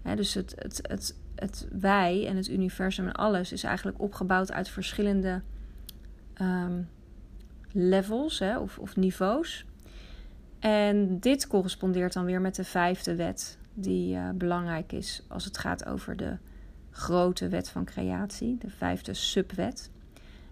dus 0.03 0.35
het, 0.35 0.55
het, 0.59 0.81
het, 0.83 1.17
het 1.35 1.69
wij 1.73 2.27
en 2.27 2.37
het 2.37 2.49
universum 2.49 3.07
en 3.07 3.13
alles 3.13 3.53
is 3.53 3.65
eigenlijk 3.65 4.01
opgebouwd 4.01 4.53
uit 4.53 4.69
verschillende 4.69 5.43
um, 6.41 6.89
levels 7.73 8.39
hè, 8.39 8.59
of, 8.59 8.79
of 8.79 8.97
niveaus. 8.97 9.67
En 10.59 11.21
dit 11.21 11.47
correspondeert 11.47 12.13
dan 12.13 12.25
weer 12.25 12.41
met 12.41 12.55
de 12.55 12.65
vijfde 12.65 13.15
wet, 13.15 13.59
die 13.75 14.17
uh, 14.17 14.31
belangrijk 14.35 14.93
is 14.93 15.23
als 15.29 15.45
het 15.45 15.59
gaat 15.59 15.87
over 15.87 16.17
de 16.17 16.37
grote 16.97 17.49
wet 17.49 17.69
van 17.69 17.85
creatie, 17.85 18.59
de 18.59 18.71
vijfde 18.71 19.15
subwet. 19.15 19.91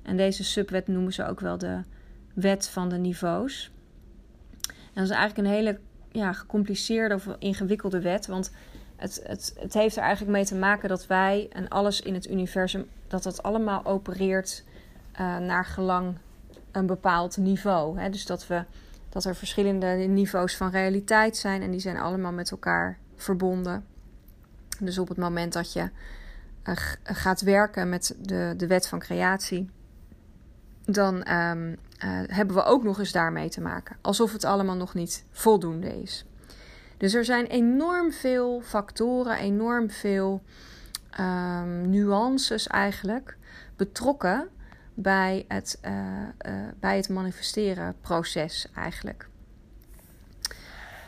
En 0.02 0.16
deze 0.16 0.44
subwet 0.44 0.88
noemen 0.88 1.12
ze 1.12 1.26
ook 1.26 1.40
wel 1.40 1.58
de 1.58 1.80
wet 2.34 2.68
van 2.68 2.88
de 2.88 2.96
niveaus. 2.96 3.70
En 4.68 5.00
dat 5.02 5.04
is 5.04 5.10
eigenlijk 5.10 5.48
een 5.48 5.54
hele 5.54 5.78
ja, 6.10 6.32
gecompliceerde 6.32 7.14
of 7.14 7.26
ingewikkelde 7.38 8.00
wet, 8.00 8.26
want 8.26 8.50
het, 8.96 9.20
het, 9.26 9.54
het 9.58 9.74
heeft 9.74 9.96
er 9.96 10.02
eigenlijk 10.02 10.32
mee 10.32 10.44
te 10.44 10.54
maken 10.54 10.88
dat 10.88 11.06
wij 11.06 11.48
en 11.52 11.68
alles 11.68 12.00
in 12.00 12.14
het 12.14 12.30
universum, 12.30 12.86
dat 13.08 13.22
dat 13.22 13.42
allemaal 13.42 13.84
opereert 13.84 14.64
uh, 15.12 15.38
naar 15.38 15.64
gelang 15.64 16.16
een 16.72 16.86
bepaald 16.86 17.36
niveau. 17.36 18.00
Hè? 18.00 18.10
Dus 18.10 18.26
dat 18.26 18.46
we 18.46 18.64
dat 19.08 19.24
er 19.24 19.36
verschillende 19.36 19.86
niveaus 19.86 20.56
van 20.56 20.70
realiteit 20.70 21.36
zijn 21.36 21.62
en 21.62 21.70
die 21.70 21.80
zijn 21.80 21.96
allemaal 21.96 22.32
met 22.32 22.50
elkaar 22.50 22.98
verbonden. 23.16 23.84
Dus 24.80 24.98
op 24.98 25.08
het 25.08 25.18
moment 25.18 25.52
dat 25.52 25.72
je 25.72 25.90
uh, 26.68 26.74
gaat 27.02 27.40
werken 27.40 27.88
met 27.88 28.16
de, 28.18 28.54
de 28.56 28.66
wet 28.66 28.88
van 28.88 28.98
creatie, 28.98 29.70
dan 30.84 31.14
um, 31.32 31.70
uh, 31.70 31.76
hebben 32.26 32.56
we 32.56 32.62
ook 32.62 32.82
nog 32.82 32.98
eens 32.98 33.12
daarmee 33.12 33.48
te 33.48 33.60
maken. 33.60 33.96
Alsof 34.00 34.32
het 34.32 34.44
allemaal 34.44 34.76
nog 34.76 34.94
niet 34.94 35.24
voldoende 35.30 36.02
is. 36.02 36.24
Dus 36.96 37.14
er 37.14 37.24
zijn 37.24 37.46
enorm 37.46 38.12
veel 38.12 38.60
factoren, 38.60 39.36
enorm 39.36 39.90
veel 39.90 40.42
um, 41.20 41.90
nuances 41.90 42.66
eigenlijk 42.66 43.36
betrokken 43.76 44.48
bij 44.94 45.44
het, 45.48 45.80
bij 46.80 46.96
het 46.96 47.08
manifesteren 47.08 47.94
proces 48.00 48.68
eigenlijk. 48.74 49.28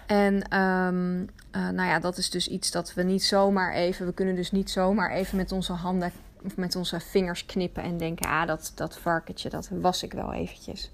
En 0.06 0.58
um, 0.58 1.20
uh, 1.56 1.68
nou 1.68 1.88
ja, 1.88 1.98
dat 1.98 2.16
is 2.16 2.30
dus 2.30 2.48
iets 2.48 2.70
dat 2.70 2.94
we 2.94 3.02
niet 3.02 3.22
zomaar 3.22 3.74
even, 3.74 4.06
we 4.06 4.12
kunnen 4.12 4.34
dus 4.34 4.50
niet 4.50 4.70
zomaar 4.70 5.10
even 5.10 5.36
met 5.36 5.52
onze 5.52 5.72
handen 5.72 6.12
of 6.42 6.56
met 6.56 6.76
onze 6.76 7.00
vingers 7.00 7.46
knippen 7.46 7.82
en 7.82 7.96
denken, 7.96 8.28
ah, 8.28 8.46
dat, 8.46 8.72
dat 8.74 8.98
varkentje, 8.98 9.48
dat 9.48 9.68
was 9.70 10.02
ik 10.02 10.12
wel 10.12 10.32
eventjes. 10.32 10.90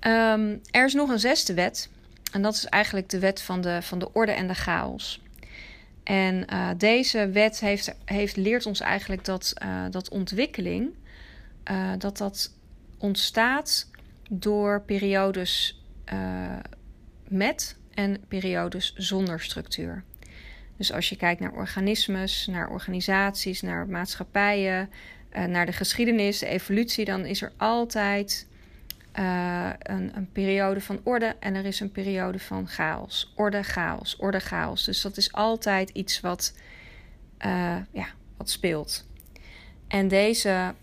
Um, 0.00 0.60
er 0.70 0.84
is 0.84 0.94
nog 0.94 1.08
een 1.08 1.18
zesde 1.18 1.54
wet. 1.54 1.88
En 2.32 2.42
dat 2.42 2.54
is 2.54 2.64
eigenlijk 2.64 3.08
de 3.08 3.18
wet 3.18 3.42
van 3.42 3.60
de, 3.60 3.82
van 3.82 3.98
de 3.98 4.12
orde 4.12 4.32
en 4.32 4.46
de 4.46 4.54
chaos. 4.54 5.22
En 6.02 6.44
uh, 6.52 6.68
deze 6.76 7.30
wet 7.30 7.60
heeft, 7.60 7.94
heeft, 8.04 8.36
leert 8.36 8.66
ons 8.66 8.80
eigenlijk 8.80 9.24
dat, 9.24 9.52
uh, 9.62 9.84
dat 9.90 10.08
ontwikkeling 10.08 10.94
dat 11.98 12.16
dat 12.16 12.52
ontstaat 12.98 13.90
door 14.30 14.80
periodes 14.80 15.82
met 17.28 17.75
en 17.96 18.24
periodes 18.28 18.94
zonder 18.94 19.40
structuur. 19.40 20.04
Dus 20.76 20.92
als 20.92 21.08
je 21.08 21.16
kijkt 21.16 21.40
naar 21.40 21.52
organismes, 21.52 22.46
naar 22.46 22.68
organisaties, 22.68 23.62
naar 23.62 23.88
maatschappijen, 23.88 24.90
uh, 25.32 25.44
naar 25.44 25.66
de 25.66 25.72
geschiedenis, 25.72 26.38
de 26.38 26.46
evolutie, 26.46 27.04
dan 27.04 27.24
is 27.24 27.42
er 27.42 27.52
altijd 27.56 28.46
een, 29.82 30.16
een, 30.16 30.28
periode 30.32 30.80
van 30.80 31.00
orde 31.02 31.36
en 31.40 31.54
er 31.54 31.64
is 31.64 31.80
een 31.80 31.92
periode 31.92 32.38
van 32.38 32.68
chaos. 32.68 33.32
Orde, 33.36 33.62
chaos, 33.62 34.16
orde, 34.16 34.40
chaos. 34.40 34.84
Dus 34.84 35.02
dat 35.02 35.16
is 35.16 35.32
altijd 35.32 35.90
iets 35.90 36.20
wat, 36.20 36.54
ja, 37.92 38.06
wat 38.36 38.50
speelt. 38.50 39.06
En 39.88 40.08
deze 40.08 40.74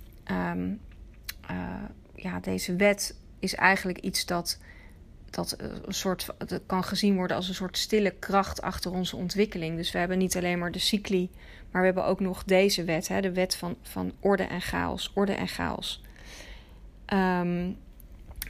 uh, 1.51 1.83
ja, 2.15 2.39
deze 2.39 2.75
wet 2.75 3.15
is 3.39 3.55
eigenlijk 3.55 3.97
iets 3.97 4.25
dat, 4.25 4.59
dat 5.33 5.55
een 5.57 5.93
soort, 5.93 6.27
dat 6.37 6.61
kan 6.65 6.83
gezien 6.83 7.15
worden 7.15 7.37
als 7.37 7.47
een 7.47 7.55
soort 7.55 7.77
stille 7.77 8.11
kracht 8.11 8.61
achter 8.61 8.91
onze 8.91 9.15
ontwikkeling. 9.15 9.77
Dus 9.77 9.91
we 9.91 9.97
hebben 9.97 10.17
niet 10.17 10.37
alleen 10.37 10.59
maar 10.59 10.71
de 10.71 10.79
cycli, 10.79 11.29
maar 11.71 11.81
we 11.81 11.87
hebben 11.87 12.05
ook 12.05 12.19
nog 12.19 12.43
deze 12.43 12.83
wet, 12.83 13.07
hè, 13.07 13.21
de 13.21 13.31
wet 13.31 13.55
van, 13.55 13.75
van 13.81 14.11
orde 14.19 14.43
en 14.43 14.61
chaos. 14.61 15.11
Orde 15.13 15.33
en 15.33 15.47
chaos. 15.47 16.01
Um, 17.13 17.77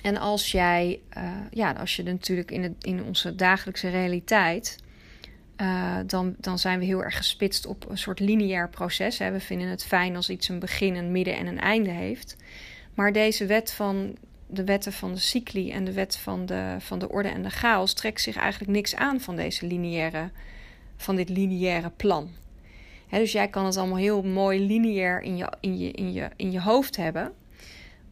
en 0.01 0.17
als 0.17 0.51
jij, 0.51 0.99
uh, 1.17 1.31
ja, 1.51 1.71
als 1.71 1.95
je 1.95 2.03
natuurlijk 2.03 2.51
in, 2.51 2.63
het, 2.63 2.73
in 2.81 3.03
onze 3.03 3.35
dagelijkse 3.35 3.89
realiteit 3.89 4.83
uh, 5.57 5.97
dan, 6.05 6.35
dan 6.39 6.59
zijn 6.59 6.79
we 6.79 6.85
heel 6.85 7.03
erg 7.03 7.17
gespitst 7.17 7.65
op 7.65 7.89
een 7.89 7.97
soort 7.97 8.19
lineair 8.19 8.69
proces. 8.69 9.19
Hè. 9.19 9.31
We 9.31 9.39
vinden 9.39 9.67
het 9.67 9.85
fijn 9.85 10.15
als 10.15 10.29
iets 10.29 10.49
een 10.49 10.59
begin, 10.59 10.95
een 10.95 11.11
midden 11.11 11.37
en 11.37 11.47
een 11.47 11.59
einde 11.59 11.89
heeft. 11.89 12.37
Maar 12.93 13.11
deze 13.11 13.45
wet 13.45 13.71
van 13.71 14.17
de 14.53 14.63
wetten 14.63 14.93
van 14.93 15.13
de 15.13 15.19
cycli 15.19 15.71
en 15.71 15.83
de 15.83 15.93
wet 15.93 16.17
van 16.17 16.45
de, 16.45 16.75
van 16.79 16.99
de 16.99 17.09
orde 17.09 17.29
en 17.29 17.43
de 17.43 17.49
chaos 17.49 17.93
trekt 17.93 18.21
zich 18.21 18.35
eigenlijk 18.35 18.71
niks 18.71 18.95
aan 18.95 19.19
van 19.19 19.35
deze 19.35 19.67
lineaire, 19.67 20.29
van 20.97 21.15
dit 21.15 21.29
lineaire 21.29 21.89
plan. 21.89 22.29
dus 23.09 23.31
jij 23.31 23.47
kan 23.47 23.65
het 23.65 23.77
allemaal 23.77 23.97
heel 23.97 24.23
mooi 24.23 24.65
lineair 24.65 25.21
in 25.21 25.37
je, 25.37 25.51
in 25.59 25.77
je, 25.77 25.91
in 25.91 26.13
je, 26.13 26.29
in 26.35 26.51
je 26.51 26.61
hoofd 26.61 26.95
hebben. 26.95 27.33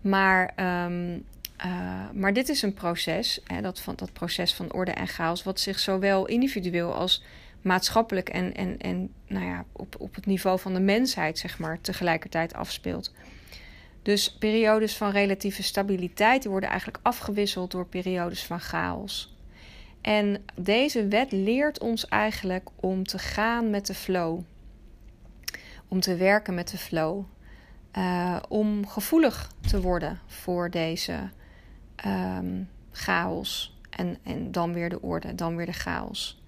Maar, 0.01 0.51
ehm, 0.55 1.19
eh, 1.57 2.09
maar 2.13 2.33
dit 2.33 2.49
is 2.49 2.61
een 2.61 2.73
proces, 2.73 3.41
dat, 3.61 3.79
van, 3.79 3.95
dat 3.95 4.13
proces 4.13 4.53
van 4.53 4.71
orde 4.71 4.91
en 4.91 5.07
chaos, 5.07 5.43
wat 5.43 5.59
zich 5.59 5.79
zowel 5.79 6.27
individueel 6.27 6.93
als 6.93 7.23
maatschappelijk 7.61 8.29
en, 8.29 8.53
en, 8.53 8.77
en 8.77 9.09
nou 9.27 9.45
ja, 9.45 9.65
op, 9.71 9.95
op 9.99 10.15
het 10.15 10.25
niveau 10.25 10.59
van 10.59 10.73
de 10.73 10.79
mensheid, 10.79 11.37
zeg 11.37 11.59
maar, 11.59 11.81
tegelijkertijd 11.81 12.53
afspeelt. 12.53 13.13
Dus 14.01 14.33
periodes 14.33 14.97
van 14.97 15.11
relatieve 15.11 15.63
stabiliteit 15.63 16.45
worden 16.45 16.69
eigenlijk 16.69 16.99
afgewisseld 17.01 17.71
door 17.71 17.85
periodes 17.85 18.45
van 18.45 18.59
chaos. 18.59 19.35
En 20.01 20.43
deze 20.55 21.07
wet 21.07 21.31
leert 21.31 21.79
ons 21.79 22.07
eigenlijk 22.07 22.69
om 22.75 23.03
te 23.03 23.19
gaan 23.19 23.69
met 23.69 23.85
de 23.85 23.93
flow. 23.93 24.39
Om 25.87 25.99
te 25.99 26.15
werken 26.15 26.53
met 26.53 26.69
de 26.69 26.77
flow. 26.77 27.23
Uh, 27.97 28.37
om 28.47 28.87
gevoelig 28.87 29.51
te 29.69 29.81
worden 29.81 30.19
voor 30.25 30.69
deze 30.69 31.29
um, 32.05 32.69
chaos. 32.91 33.77
En, 33.89 34.17
en 34.23 34.51
dan 34.51 34.73
weer 34.73 34.89
de 34.89 35.01
orde, 35.01 35.35
dan 35.35 35.55
weer 35.55 35.65
de 35.65 35.73
chaos. 35.73 36.41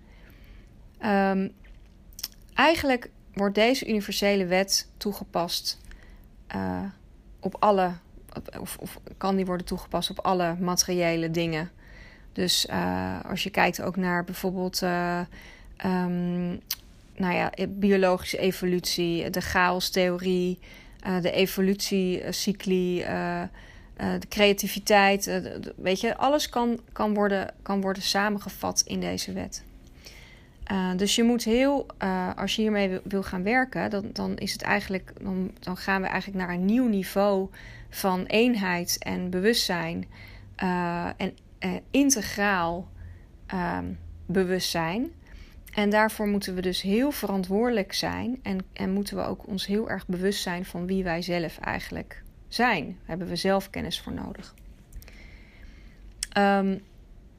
Um, 1.05 1.51
eigenlijk 2.53 3.09
wordt 3.33 3.55
deze 3.55 3.87
universele 3.87 4.45
wet 4.45 4.89
toegepast 4.97 5.81
uh, 6.55 6.83
op 7.43 7.55
alle, 7.59 7.91
of, 8.59 8.77
of, 8.79 8.99
kan 9.17 9.35
die 9.35 9.45
worden 9.45 9.65
toegepast 9.65 10.09
op 10.09 10.19
alle 10.19 10.55
materiële 10.59 11.31
dingen. 11.31 11.69
Dus 12.33 12.65
uh, 12.69 13.19
als 13.29 13.43
je 13.43 13.49
kijkt 13.49 13.81
ook 13.81 13.95
naar 13.95 14.23
bijvoorbeeld 14.23 14.81
uh, 14.81 15.19
um, 15.85 16.59
nou 17.15 17.33
ja, 17.33 17.51
biologische 17.69 18.37
evolutie, 18.37 19.29
de 19.29 19.41
chaostheorie, 19.41 20.59
uh, 21.07 21.21
de 21.21 21.31
evolutiecycli, 21.31 23.05
de 24.19 24.27
creativiteit. 24.29 25.41
weet 25.75 25.99
je, 25.99 26.17
alles 26.17 26.49
kan, 26.49 26.79
kan, 26.91 27.13
worden, 27.13 27.53
kan 27.61 27.81
worden 27.81 28.03
samengevat 28.03 28.83
in 28.85 28.99
deze 28.99 29.33
wet. 29.33 29.63
Dus 30.95 31.15
je 31.15 31.23
moet 31.23 31.43
heel, 31.43 31.85
als 32.35 32.55
je 32.55 32.61
hiermee 32.61 32.99
wil 33.03 33.23
gaan 33.23 33.43
werken, 33.43 33.89
dan, 33.89 34.09
dan 34.13 34.37
is 34.37 34.51
het 34.51 34.61
eigenlijk, 34.61 35.13
dan, 35.21 35.51
dan 35.59 35.77
gaan 35.77 36.01
we 36.01 36.07
eigenlijk 36.07 36.45
naar 36.45 36.55
een 36.55 36.65
nieuw 36.65 36.87
niveau 36.87 37.49
van 37.89 38.25
eenheid 38.25 38.97
en 38.99 39.29
bewustzijn. 39.29 40.05
en 41.17 41.33
uh, 41.63 41.71
integraal 41.91 42.87
uh, 43.53 43.77
bewustzijn. 44.25 45.11
En 45.73 45.89
daarvoor 45.89 46.27
moeten 46.27 46.55
we 46.55 46.61
dus 46.61 46.81
heel 46.81 47.11
verantwoordelijk 47.11 47.93
zijn 47.93 48.39
en, 48.41 48.59
en 48.73 48.91
moeten 48.91 49.15
we 49.15 49.23
ook 49.23 49.47
ons 49.47 49.65
heel 49.65 49.89
erg 49.89 50.07
bewust 50.07 50.41
zijn 50.41 50.65
van 50.65 50.85
wie 50.85 51.03
wij 51.03 51.21
zelf 51.21 51.57
eigenlijk 51.57 52.23
zijn. 52.47 52.85
Daar 52.85 52.95
hebben 53.05 53.27
we 53.27 53.35
zelf 53.35 53.69
kennis 53.69 54.01
voor 54.01 54.13
nodig. 54.13 54.53
Um, 56.37 56.81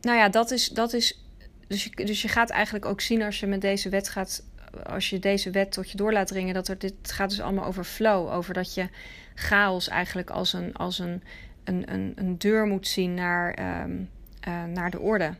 nou 0.00 0.18
ja, 0.18 0.28
dat 0.28 0.50
is. 0.50 0.68
Dat 0.68 0.92
is 0.92 1.23
dus, 1.66 1.84
je, 1.84 2.04
dus 2.04 2.22
je 2.22 2.28
gaat 2.28 2.50
eigenlijk 2.50 2.84
ook 2.84 3.00
zien 3.00 3.22
als 3.22 3.40
je 3.40 3.46
met 3.46 3.60
deze 3.60 3.88
wet 3.88 4.08
gaat. 4.08 4.44
Als 4.86 5.10
je 5.10 5.18
deze 5.18 5.50
wet 5.50 5.72
tot 5.72 5.90
je 5.90 5.96
door 5.96 6.12
laat 6.12 6.26
dringen, 6.26 6.54
dat 6.54 6.68
er 6.68 6.78
dit 6.78 6.94
gaat 7.02 7.30
dus 7.30 7.40
allemaal 7.40 7.64
over 7.64 7.84
flow. 7.84 8.28
Over 8.28 8.54
dat 8.54 8.74
je 8.74 8.88
chaos 9.34 9.88
eigenlijk 9.88 10.30
als 10.30 10.52
een, 10.52 10.74
als 10.74 10.98
een, 10.98 11.22
een, 11.64 11.92
een, 11.92 12.12
een 12.16 12.38
deur 12.38 12.66
moet 12.66 12.88
zien 12.88 13.14
naar, 13.14 13.82
um, 13.82 14.10
uh, 14.48 14.64
naar 14.64 14.90
de 14.90 15.00
orde. 15.00 15.34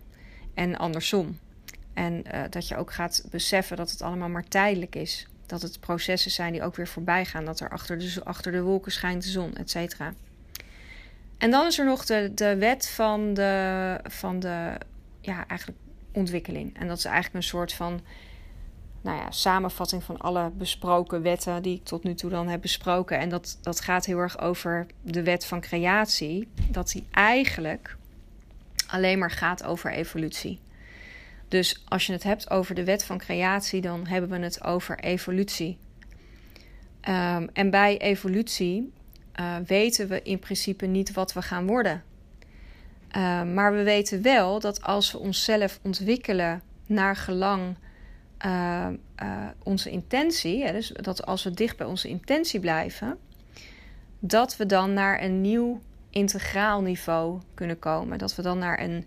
En 0.54 0.76
andersom. 0.76 1.38
En 1.94 2.22
uh, 2.34 2.42
dat 2.50 2.68
je 2.68 2.76
ook 2.76 2.92
gaat 2.92 3.26
beseffen 3.30 3.76
dat 3.76 3.90
het 3.90 4.02
allemaal 4.02 4.28
maar 4.28 4.48
tijdelijk 4.48 4.94
is. 4.94 5.26
Dat 5.46 5.62
het 5.62 5.80
processen 5.80 6.30
zijn 6.30 6.52
die 6.52 6.62
ook 6.62 6.76
weer 6.76 6.88
voorbij 6.88 7.24
gaan. 7.24 7.44
Dat 7.44 7.60
er 7.60 7.70
achter 7.70 7.98
de, 7.98 8.20
achter 8.24 8.52
de 8.52 8.62
wolken 8.62 8.92
schijnt 8.92 9.22
de 9.22 9.28
zon, 9.28 9.56
et 9.56 9.70
cetera. 9.70 10.14
En 11.38 11.50
dan 11.50 11.66
is 11.66 11.78
er 11.78 11.84
nog 11.84 12.04
de, 12.04 12.32
de 12.34 12.56
wet 12.56 12.88
van 12.88 13.34
de, 13.34 14.00
van 14.02 14.40
de 14.40 14.72
ja, 15.20 15.46
eigenlijk 15.46 15.78
ontwikkeling. 16.14 16.78
En 16.78 16.88
dat 16.88 16.98
is 16.98 17.04
eigenlijk 17.04 17.34
een 17.34 17.42
soort 17.42 17.72
van 17.72 18.00
nou 19.00 19.18
ja, 19.18 19.30
samenvatting 19.30 20.02
van 20.02 20.18
alle 20.18 20.50
besproken 20.50 21.22
wetten 21.22 21.62
die 21.62 21.76
ik 21.76 21.84
tot 21.84 22.04
nu 22.04 22.14
toe 22.14 22.30
dan 22.30 22.48
heb 22.48 22.60
besproken. 22.60 23.18
En 23.18 23.28
dat, 23.28 23.58
dat 23.62 23.80
gaat 23.80 24.04
heel 24.04 24.18
erg 24.18 24.40
over 24.40 24.86
de 25.02 25.22
wet 25.22 25.46
van 25.46 25.60
creatie. 25.60 26.48
Dat 26.70 26.90
die 26.90 27.06
eigenlijk 27.10 27.96
alleen 28.86 29.18
maar 29.18 29.30
gaat 29.30 29.64
over 29.64 29.92
evolutie. 29.92 30.60
Dus 31.48 31.82
als 31.88 32.06
je 32.06 32.12
het 32.12 32.22
hebt 32.22 32.50
over 32.50 32.74
de 32.74 32.84
wet 32.84 33.04
van 33.04 33.18
creatie, 33.18 33.80
dan 33.80 34.06
hebben 34.06 34.30
we 34.30 34.38
het 34.38 34.64
over 34.64 34.98
evolutie. 34.98 35.78
Um, 37.08 37.48
en 37.52 37.70
bij 37.70 37.98
evolutie 37.98 38.92
uh, 39.40 39.56
weten 39.66 40.08
we 40.08 40.22
in 40.22 40.38
principe 40.38 40.86
niet 40.86 41.12
wat 41.12 41.32
we 41.32 41.42
gaan 41.42 41.66
worden. 41.66 42.02
Uh, 43.16 43.42
maar 43.42 43.72
we 43.72 43.82
weten 43.82 44.22
wel 44.22 44.60
dat 44.60 44.82
als 44.82 45.12
we 45.12 45.18
onszelf 45.18 45.78
ontwikkelen 45.82 46.62
naar 46.86 47.16
gelang 47.16 47.76
uh, 48.46 48.88
onze 49.62 49.90
intentie, 49.90 50.64
hè, 50.64 50.72
dus 50.72 50.88
dat 50.88 51.26
als 51.26 51.44
we 51.44 51.50
dicht 51.50 51.76
bij 51.76 51.86
onze 51.86 52.08
intentie 52.08 52.60
blijven, 52.60 53.18
dat 54.18 54.56
we 54.56 54.66
dan 54.66 54.92
naar 54.92 55.22
een 55.22 55.40
nieuw 55.40 55.80
integraal 56.10 56.82
niveau 56.82 57.40
kunnen 57.54 57.78
komen. 57.78 58.18
Dat 58.18 58.34
we 58.34 58.42
dan 58.42 58.58
naar 58.58 58.80
een, 58.80 59.06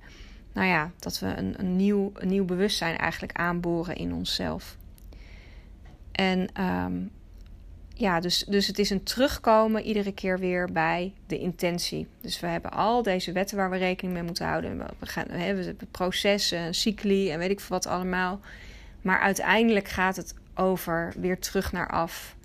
nou 0.54 0.68
ja, 0.68 0.92
dat 1.00 1.20
we 1.20 1.26
een, 1.26 1.60
een, 1.60 1.76
nieuw, 1.76 2.12
een 2.14 2.28
nieuw 2.28 2.46
bewustzijn 2.46 2.98
eigenlijk 2.98 3.38
aanboren 3.38 3.96
in 3.96 4.14
onszelf. 4.14 4.78
En 6.12 6.64
um, 6.64 7.12
ja, 7.98 8.20
dus, 8.20 8.44
dus 8.48 8.68
het 8.68 8.80
is 8.80 8.90
een 8.90 9.04
terugkomen 9.04 9.84
iedere 9.84 10.12
keer 10.12 10.40
weer 10.40 10.72
bij 10.72 11.14
de 11.28 11.40
intentie. 11.40 12.08
Dus 12.22 12.40
we 12.40 12.48
hebben 12.48 12.72
al 12.72 13.04
deze 13.04 13.32
wetten 13.32 13.58
waar 13.58 13.70
we 13.70 13.78
rekening 13.78 14.14
mee 14.14 14.24
moeten 14.24 14.46
houden. 14.46 14.78
We, 14.78 15.06
gaan, 15.06 15.26
we 15.28 15.38
hebben 15.38 15.78
processen, 15.92 16.76
cycli 16.76 17.32
en 17.32 17.40
weet 17.40 17.50
ik 17.50 17.60
veel 17.60 17.76
wat 17.76 17.88
allemaal. 17.88 18.40
Maar 19.02 19.20
uiteindelijk 19.20 19.88
gaat 19.88 20.16
het 20.16 20.36
over 20.56 21.14
weer 21.18 21.40
terug 21.40 21.72
naar 21.72 21.90
af. 21.90 22.36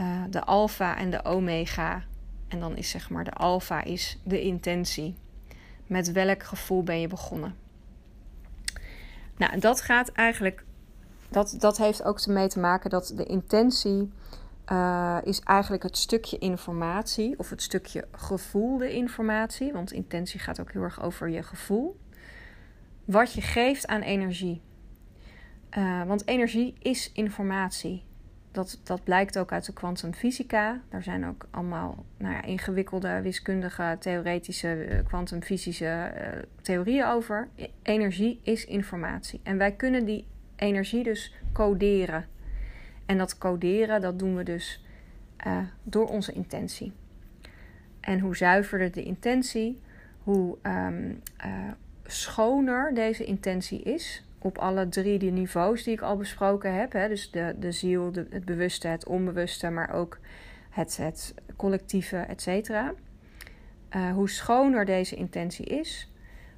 Uh, 0.00 0.22
de 0.30 0.44
alfa 0.44 0.96
en 0.96 1.10
de 1.10 1.24
omega. 1.24 2.02
En 2.48 2.60
dan 2.60 2.76
is 2.76 2.90
zeg 2.90 3.10
maar 3.10 3.24
de 3.24 3.32
alfa 3.32 3.84
is 3.84 4.18
de 4.22 4.40
intentie. 4.40 5.14
Met 5.86 6.12
welk 6.12 6.42
gevoel 6.42 6.82
ben 6.82 7.00
je 7.00 7.08
begonnen? 7.08 7.54
Nou, 9.36 9.58
dat 9.58 9.80
gaat 9.80 10.08
eigenlijk. 10.08 10.64
Dat, 11.28 11.54
dat 11.58 11.76
heeft 11.76 12.04
ook 12.04 12.20
ermee 12.20 12.48
te 12.48 12.58
maken 12.58 12.90
dat 12.90 13.12
de 13.16 13.24
intentie 13.24 14.10
uh, 14.72 15.18
is 15.24 15.40
eigenlijk 15.40 15.82
het 15.82 15.96
stukje 15.96 16.38
informatie 16.38 17.38
of 17.38 17.50
het 17.50 17.62
stukje 17.62 18.04
gevoelde 18.12 18.92
informatie. 18.92 19.72
Want 19.72 19.92
intentie 19.92 20.40
gaat 20.40 20.60
ook 20.60 20.72
heel 20.72 20.82
erg 20.82 21.02
over 21.02 21.28
je 21.28 21.42
gevoel. 21.42 22.00
Wat 23.04 23.32
je 23.32 23.40
geeft 23.40 23.86
aan 23.86 24.00
energie. 24.00 24.62
Uh, 25.78 26.02
want 26.02 26.26
energie 26.26 26.74
is 26.78 27.12
informatie. 27.12 28.04
Dat, 28.50 28.80
dat 28.84 29.04
blijkt 29.04 29.38
ook 29.38 29.52
uit 29.52 29.66
de 29.66 29.72
kwantumfysica. 29.72 30.80
Daar 30.88 31.02
zijn 31.02 31.26
ook 31.26 31.46
allemaal 31.50 32.04
nou 32.16 32.34
ja, 32.34 32.42
ingewikkelde 32.42 33.20
wiskundige, 33.22 33.96
theoretische, 34.00 34.72
eh, 34.72 35.04
kwantumfysische 35.06 36.12
theorieën 36.62 37.06
over. 37.06 37.48
E, 37.54 37.66
energie 37.82 38.40
is 38.42 38.64
informatie. 38.64 39.40
En 39.42 39.58
wij 39.58 39.72
kunnen 39.72 40.04
die 40.04 40.26
energie 40.56 41.02
dus 41.02 41.34
coderen. 41.52 42.26
En 43.06 43.18
dat 43.18 43.38
coderen, 43.38 44.00
dat 44.00 44.18
doen 44.18 44.36
we 44.36 44.42
dus 44.42 44.84
uh, 45.46 45.58
door 45.82 46.06
onze 46.06 46.32
intentie. 46.32 46.92
En 48.00 48.20
hoe 48.20 48.36
zuiverder 48.36 48.92
de 48.92 49.02
intentie, 49.02 49.80
hoe 50.22 50.58
um, 50.62 51.22
schoner 52.04 52.94
deze 52.94 53.24
intentie 53.24 53.82
is 53.82 54.24
op 54.38 54.58
alle 54.58 54.88
drie 54.88 55.18
die 55.18 55.30
niveaus 55.30 55.82
die 55.82 55.92
ik 55.92 56.00
al 56.00 56.16
besproken 56.16 56.74
heb. 56.74 56.92
Hè? 56.92 57.08
Dus 57.08 57.30
de, 57.30 57.56
de 57.58 57.72
ziel, 57.72 58.12
de, 58.12 58.26
het 58.30 58.44
bewuste, 58.44 58.88
het 58.88 59.06
onbewuste, 59.06 59.70
maar 59.70 59.92
ook 59.92 60.18
het, 60.70 60.96
het 60.96 61.34
collectieve, 61.56 62.16
et 62.16 62.42
cetera. 62.42 62.94
Uh, 63.96 64.12
hoe 64.12 64.28
schoner 64.28 64.84
deze 64.84 65.16
intentie 65.16 65.66
is, 65.66 66.12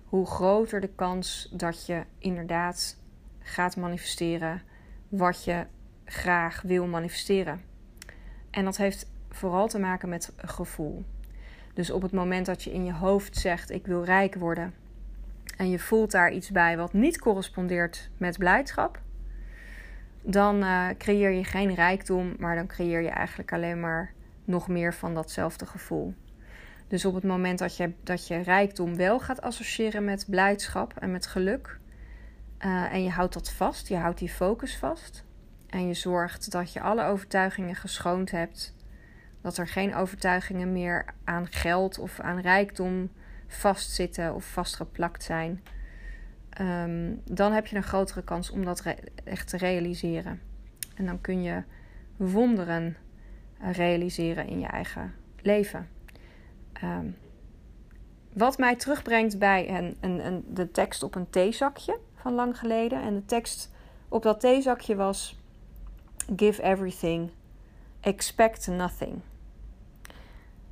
hoe 0.04 0.26
groter 0.26 0.80
de 0.80 0.90
kans 0.94 1.48
dat 1.52 1.86
je 1.86 2.02
inderdaad 2.18 2.98
gaat 3.38 3.76
manifesteren 3.76 4.62
wat 5.08 5.44
je 5.44 5.66
graag 6.06 6.62
wil 6.62 6.86
manifesteren. 6.86 7.60
En 8.50 8.64
dat 8.64 8.76
heeft 8.76 9.10
vooral 9.30 9.68
te 9.68 9.78
maken 9.78 10.08
met 10.08 10.32
gevoel. 10.36 11.04
Dus 11.74 11.90
op 11.90 12.02
het 12.02 12.12
moment 12.12 12.46
dat 12.46 12.62
je 12.62 12.72
in 12.72 12.84
je 12.84 12.92
hoofd 12.92 13.36
zegt: 13.36 13.70
Ik 13.70 13.86
wil 13.86 14.04
rijk 14.04 14.34
worden 14.34 14.74
en 15.56 15.70
je 15.70 15.78
voelt 15.78 16.10
daar 16.10 16.32
iets 16.32 16.50
bij 16.50 16.76
wat 16.76 16.92
niet 16.92 17.18
correspondeert 17.18 18.10
met 18.16 18.38
blijdschap, 18.38 19.00
dan 20.22 20.62
uh, 20.62 20.88
creëer 20.98 21.30
je 21.30 21.44
geen 21.44 21.74
rijkdom, 21.74 22.34
maar 22.38 22.56
dan 22.56 22.66
creëer 22.66 23.00
je 23.00 23.08
eigenlijk 23.08 23.52
alleen 23.52 23.80
maar 23.80 24.12
nog 24.44 24.68
meer 24.68 24.94
van 24.94 25.14
datzelfde 25.14 25.66
gevoel. 25.66 26.14
Dus 26.88 27.04
op 27.04 27.14
het 27.14 27.24
moment 27.24 27.58
dat 27.58 27.76
je, 27.76 27.92
dat 28.02 28.26
je 28.26 28.36
rijkdom 28.36 28.96
wel 28.96 29.20
gaat 29.20 29.42
associëren 29.42 30.04
met 30.04 30.26
blijdschap 30.30 30.92
en 30.98 31.10
met 31.10 31.26
geluk, 31.26 31.78
uh, 32.64 32.92
en 32.92 33.02
je 33.02 33.10
houdt 33.10 33.34
dat 33.34 33.50
vast, 33.50 33.88
je 33.88 33.96
houdt 33.96 34.18
die 34.18 34.28
focus 34.28 34.76
vast, 34.76 35.24
En 35.66 35.86
je 35.86 35.94
zorgt 35.94 36.50
dat 36.50 36.72
je 36.72 36.80
alle 36.80 37.04
overtuigingen 37.04 37.74
geschoond 37.74 38.30
hebt. 38.30 38.74
Dat 39.40 39.56
er 39.56 39.68
geen 39.68 39.94
overtuigingen 39.94 40.72
meer 40.72 41.04
aan 41.24 41.46
geld 41.46 41.98
of 41.98 42.20
aan 42.20 42.40
rijkdom 42.40 43.10
vastzitten 43.46 44.34
of 44.34 44.44
vastgeplakt 44.44 45.22
zijn. 45.22 45.62
Ehm, 46.50 47.14
dan 47.24 47.52
heb 47.52 47.66
je 47.66 47.76
een 47.76 47.82
grotere 47.82 48.22
kans 48.24 48.50
om 48.50 48.64
dat 48.64 48.82
echt 49.24 49.48
te 49.48 49.56
realiseren. 49.56 50.40
En 50.94 51.06
dan 51.06 51.20
kun 51.20 51.42
je 51.42 51.62
wonderen 52.16 52.96
eh, 53.60 53.72
realiseren 53.72 54.46
in 54.46 54.60
je 54.60 54.66
eigen 54.66 55.14
leven. 55.42 55.88
Um, 56.84 57.16
wat 58.32 58.58
mij 58.58 58.76
terugbrengt 58.76 59.38
bij 59.38 59.68
een, 59.68 59.96
een, 60.00 60.26
een, 60.26 60.44
de 60.48 60.70
tekst 60.70 61.02
op 61.02 61.14
een 61.14 61.30
theezakje 61.30 61.98
van 62.14 62.32
lang 62.32 62.58
geleden. 62.58 63.02
En 63.02 63.14
de 63.14 63.24
tekst 63.24 63.70
op 64.08 64.22
dat 64.22 64.40
theezakje 64.40 64.96
was: 64.96 65.38
Give 66.36 66.62
everything, 66.62 67.30
expect 68.00 68.66
nothing. 68.66 69.20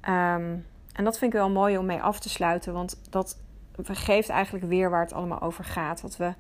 Um, 0.03 0.67
en 0.93 1.05
dat 1.05 1.19
vind 1.19 1.33
ik 1.33 1.39
wel 1.39 1.51
mooi 1.51 1.79
om 1.79 1.87
mee 1.87 2.03
af 2.03 2.21
te 2.21 2.29
sluiten, 2.29 2.73
want 2.73 3.01
dat 3.11 3.39
geeft 3.83 4.29
eigenlijk 4.29 4.65
weer 4.65 4.91
waar 4.91 5.03
het 5.03 5.13
allemaal 5.13 5.41
over 5.41 5.65
gaat. 5.65 6.01
Dat 6.01 6.17
we 6.17 6.35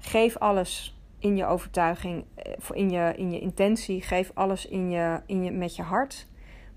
geef 0.00 0.36
alles 0.36 0.98
in 1.18 1.36
je 1.36 1.46
overtuiging, 1.46 2.24
eh, 2.34 2.52
in 2.72 2.90
je, 2.90 3.12
in 3.16 3.32
je 3.32 3.40
intentie, 3.40 4.02
geef 4.02 4.30
alles 4.34 4.66
in 4.66 4.90
je, 4.90 5.20
in 5.26 5.44
je, 5.44 5.50
met 5.50 5.76
je 5.76 5.82
hart, 5.82 6.26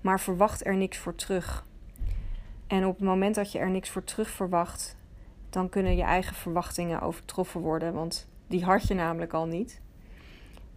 maar 0.00 0.20
verwacht 0.20 0.66
er 0.66 0.76
niks 0.76 0.98
voor 0.98 1.14
terug. 1.14 1.66
En 2.66 2.86
op 2.86 2.94
het 2.94 3.04
moment 3.04 3.34
dat 3.34 3.52
je 3.52 3.58
er 3.58 3.70
niks 3.70 3.90
voor 3.90 4.04
terug 4.04 4.28
verwacht, 4.28 4.96
dan 5.50 5.68
kunnen 5.68 5.96
je 5.96 6.02
eigen 6.02 6.36
verwachtingen 6.36 7.00
overtroffen 7.00 7.60
worden, 7.60 7.92
want 7.92 8.28
die 8.46 8.64
had 8.64 8.86
je 8.86 8.94
namelijk 8.94 9.32
al 9.32 9.46
niet. 9.46 9.80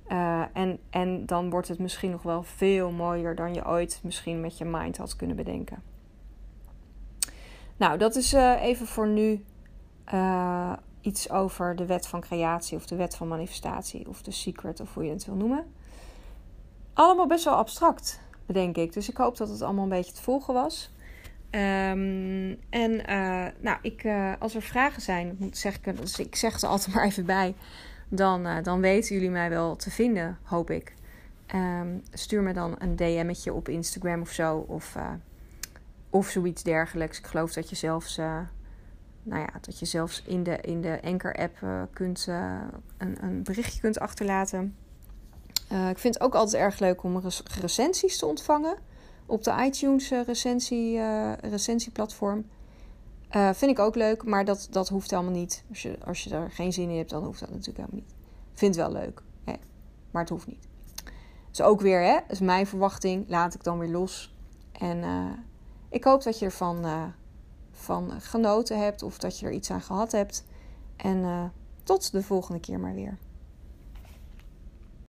Uh, 0.09 0.43
en, 0.53 0.79
en 0.89 1.25
dan 1.25 1.49
wordt 1.49 1.67
het 1.67 1.79
misschien 1.79 2.11
nog 2.11 2.21
wel 2.21 2.43
veel 2.43 2.91
mooier 2.91 3.35
dan 3.35 3.53
je 3.53 3.67
ooit 3.67 3.99
misschien 4.03 4.41
met 4.41 4.57
je 4.57 4.65
mind 4.65 4.97
had 4.97 5.15
kunnen 5.15 5.35
bedenken. 5.35 5.83
Nou, 7.77 7.97
dat 7.97 8.15
is 8.15 8.33
uh, 8.33 8.61
even 8.61 8.87
voor 8.87 9.07
nu 9.07 9.45
uh, 10.13 10.73
iets 11.01 11.29
over 11.29 11.75
de 11.75 11.85
wet 11.85 12.07
van 12.07 12.21
creatie 12.21 12.77
of 12.77 12.85
de 12.85 12.95
wet 12.95 13.15
van 13.15 13.27
manifestatie 13.27 14.07
of 14.07 14.21
de 14.21 14.31
secret 14.31 14.79
of 14.79 14.93
hoe 14.93 15.03
je 15.03 15.11
het 15.11 15.25
wil 15.25 15.35
noemen. 15.35 15.65
Allemaal 16.93 17.27
best 17.27 17.43
wel 17.43 17.55
abstract, 17.55 18.21
bedenk 18.45 18.77
ik. 18.77 18.93
Dus 18.93 19.09
ik 19.09 19.17
hoop 19.17 19.37
dat 19.37 19.49
het 19.49 19.61
allemaal 19.61 19.83
een 19.83 19.89
beetje 19.89 20.13
te 20.13 20.21
volgen 20.21 20.53
was. 20.53 20.91
Um, 21.51 22.59
en 22.69 22.95
nou, 23.59 23.77
ik, 23.81 24.07
als 24.39 24.55
er 24.55 24.61
vragen 24.61 25.01
zijn, 25.01 25.35
moet 25.39 25.57
zeg 25.57 25.75
ik, 25.75 25.97
dus 25.97 26.19
ik 26.19 26.35
zeg 26.35 26.53
het 26.53 26.61
er 26.61 26.69
altijd 26.69 26.93
maar 26.95 27.05
even 27.05 27.25
bij, 27.25 27.55
dan, 28.09 28.47
uh, 28.47 28.63
dan 28.63 28.81
weten 28.81 29.15
jullie 29.15 29.29
mij 29.29 29.49
wel 29.49 29.75
te 29.75 29.91
vinden, 29.91 30.37
hoop 30.43 30.69
ik. 30.69 30.93
Um, 31.55 32.03
stuur 32.13 32.41
me 32.41 32.53
dan 32.53 32.75
een 32.79 32.95
DM'tje 32.95 33.53
op 33.53 33.69
Instagram 33.69 34.21
of 34.21 34.29
zo, 34.29 34.57
of, 34.67 34.97
of 36.09 36.27
zoiets 36.27 36.63
dergelijks. 36.63 37.17
Ik 37.17 37.25
geloof 37.25 37.53
dat 37.53 37.69
je 37.69 37.75
zelfs, 37.75 38.17
nou 39.23 39.41
ja, 39.41 39.49
dat 39.61 39.79
je 39.79 39.85
zelfs 39.85 40.23
in 40.25 40.43
de, 40.43 40.57
in 40.61 40.81
de 40.81 40.99
Anchor-app 41.03 41.87
kunt, 41.93 42.27
een, 42.97 43.23
een 43.23 43.43
berichtje 43.43 43.79
kunt 43.79 43.99
achterlaten. 43.99 44.75
ik 45.89 45.97
vind 45.97 46.13
het 46.13 46.23
ook 46.23 46.35
altijd 46.35 46.63
erg 46.63 46.79
leuk 46.79 47.03
om 47.03 47.21
recensies 47.59 48.17
te 48.17 48.25
ontvangen 48.25 48.77
op 49.27 49.43
de 49.43 49.63
iTunes 49.65 50.11
eh, 50.11 50.21
recensie, 50.25 51.01
recentieplatform. 51.41 52.45
Uh, 53.35 53.53
vind 53.53 53.71
ik 53.71 53.79
ook 53.79 53.95
leuk, 53.95 54.23
maar 54.23 54.45
dat, 54.45 54.67
dat 54.69 54.89
hoeft 54.89 55.11
helemaal 55.11 55.31
niet. 55.31 55.63
Als 55.69 55.81
je, 55.81 55.97
als 56.05 56.23
je 56.23 56.29
er 56.29 56.51
geen 56.51 56.73
zin 56.73 56.89
in 56.89 56.97
hebt, 56.97 57.09
dan 57.09 57.23
hoeft 57.23 57.39
dat 57.39 57.49
natuurlijk 57.49 57.77
helemaal 57.77 57.99
niet. 57.99 58.15
Vind 58.53 58.75
wel 58.75 58.91
leuk, 58.91 59.21
hè? 59.43 59.53
maar 60.11 60.21
het 60.21 60.31
hoeft 60.31 60.47
niet. 60.47 60.67
Dus 61.49 61.61
ook 61.61 61.81
weer, 61.81 62.01
hè, 62.01 62.17
is 62.27 62.39
mijn 62.39 62.67
verwachting, 62.67 63.25
laat 63.27 63.53
ik 63.53 63.63
dan 63.63 63.79
weer 63.79 63.89
los. 63.89 64.35
En 64.71 64.97
uh, 64.97 65.31
ik 65.89 66.03
hoop 66.03 66.23
dat 66.23 66.39
je 66.39 66.45
ervan 66.45 66.85
uh, 66.85 67.03
van 67.71 68.11
genoten 68.21 68.79
hebt 68.79 69.03
of 69.03 69.17
dat 69.17 69.39
je 69.39 69.45
er 69.45 69.51
iets 69.51 69.71
aan 69.71 69.81
gehad 69.81 70.11
hebt. 70.11 70.45
En 70.95 71.51
tot 71.83 72.11
de 72.11 72.23
volgende 72.23 72.59
keer 72.59 72.79
maar 72.79 72.93
weer. 72.93 73.17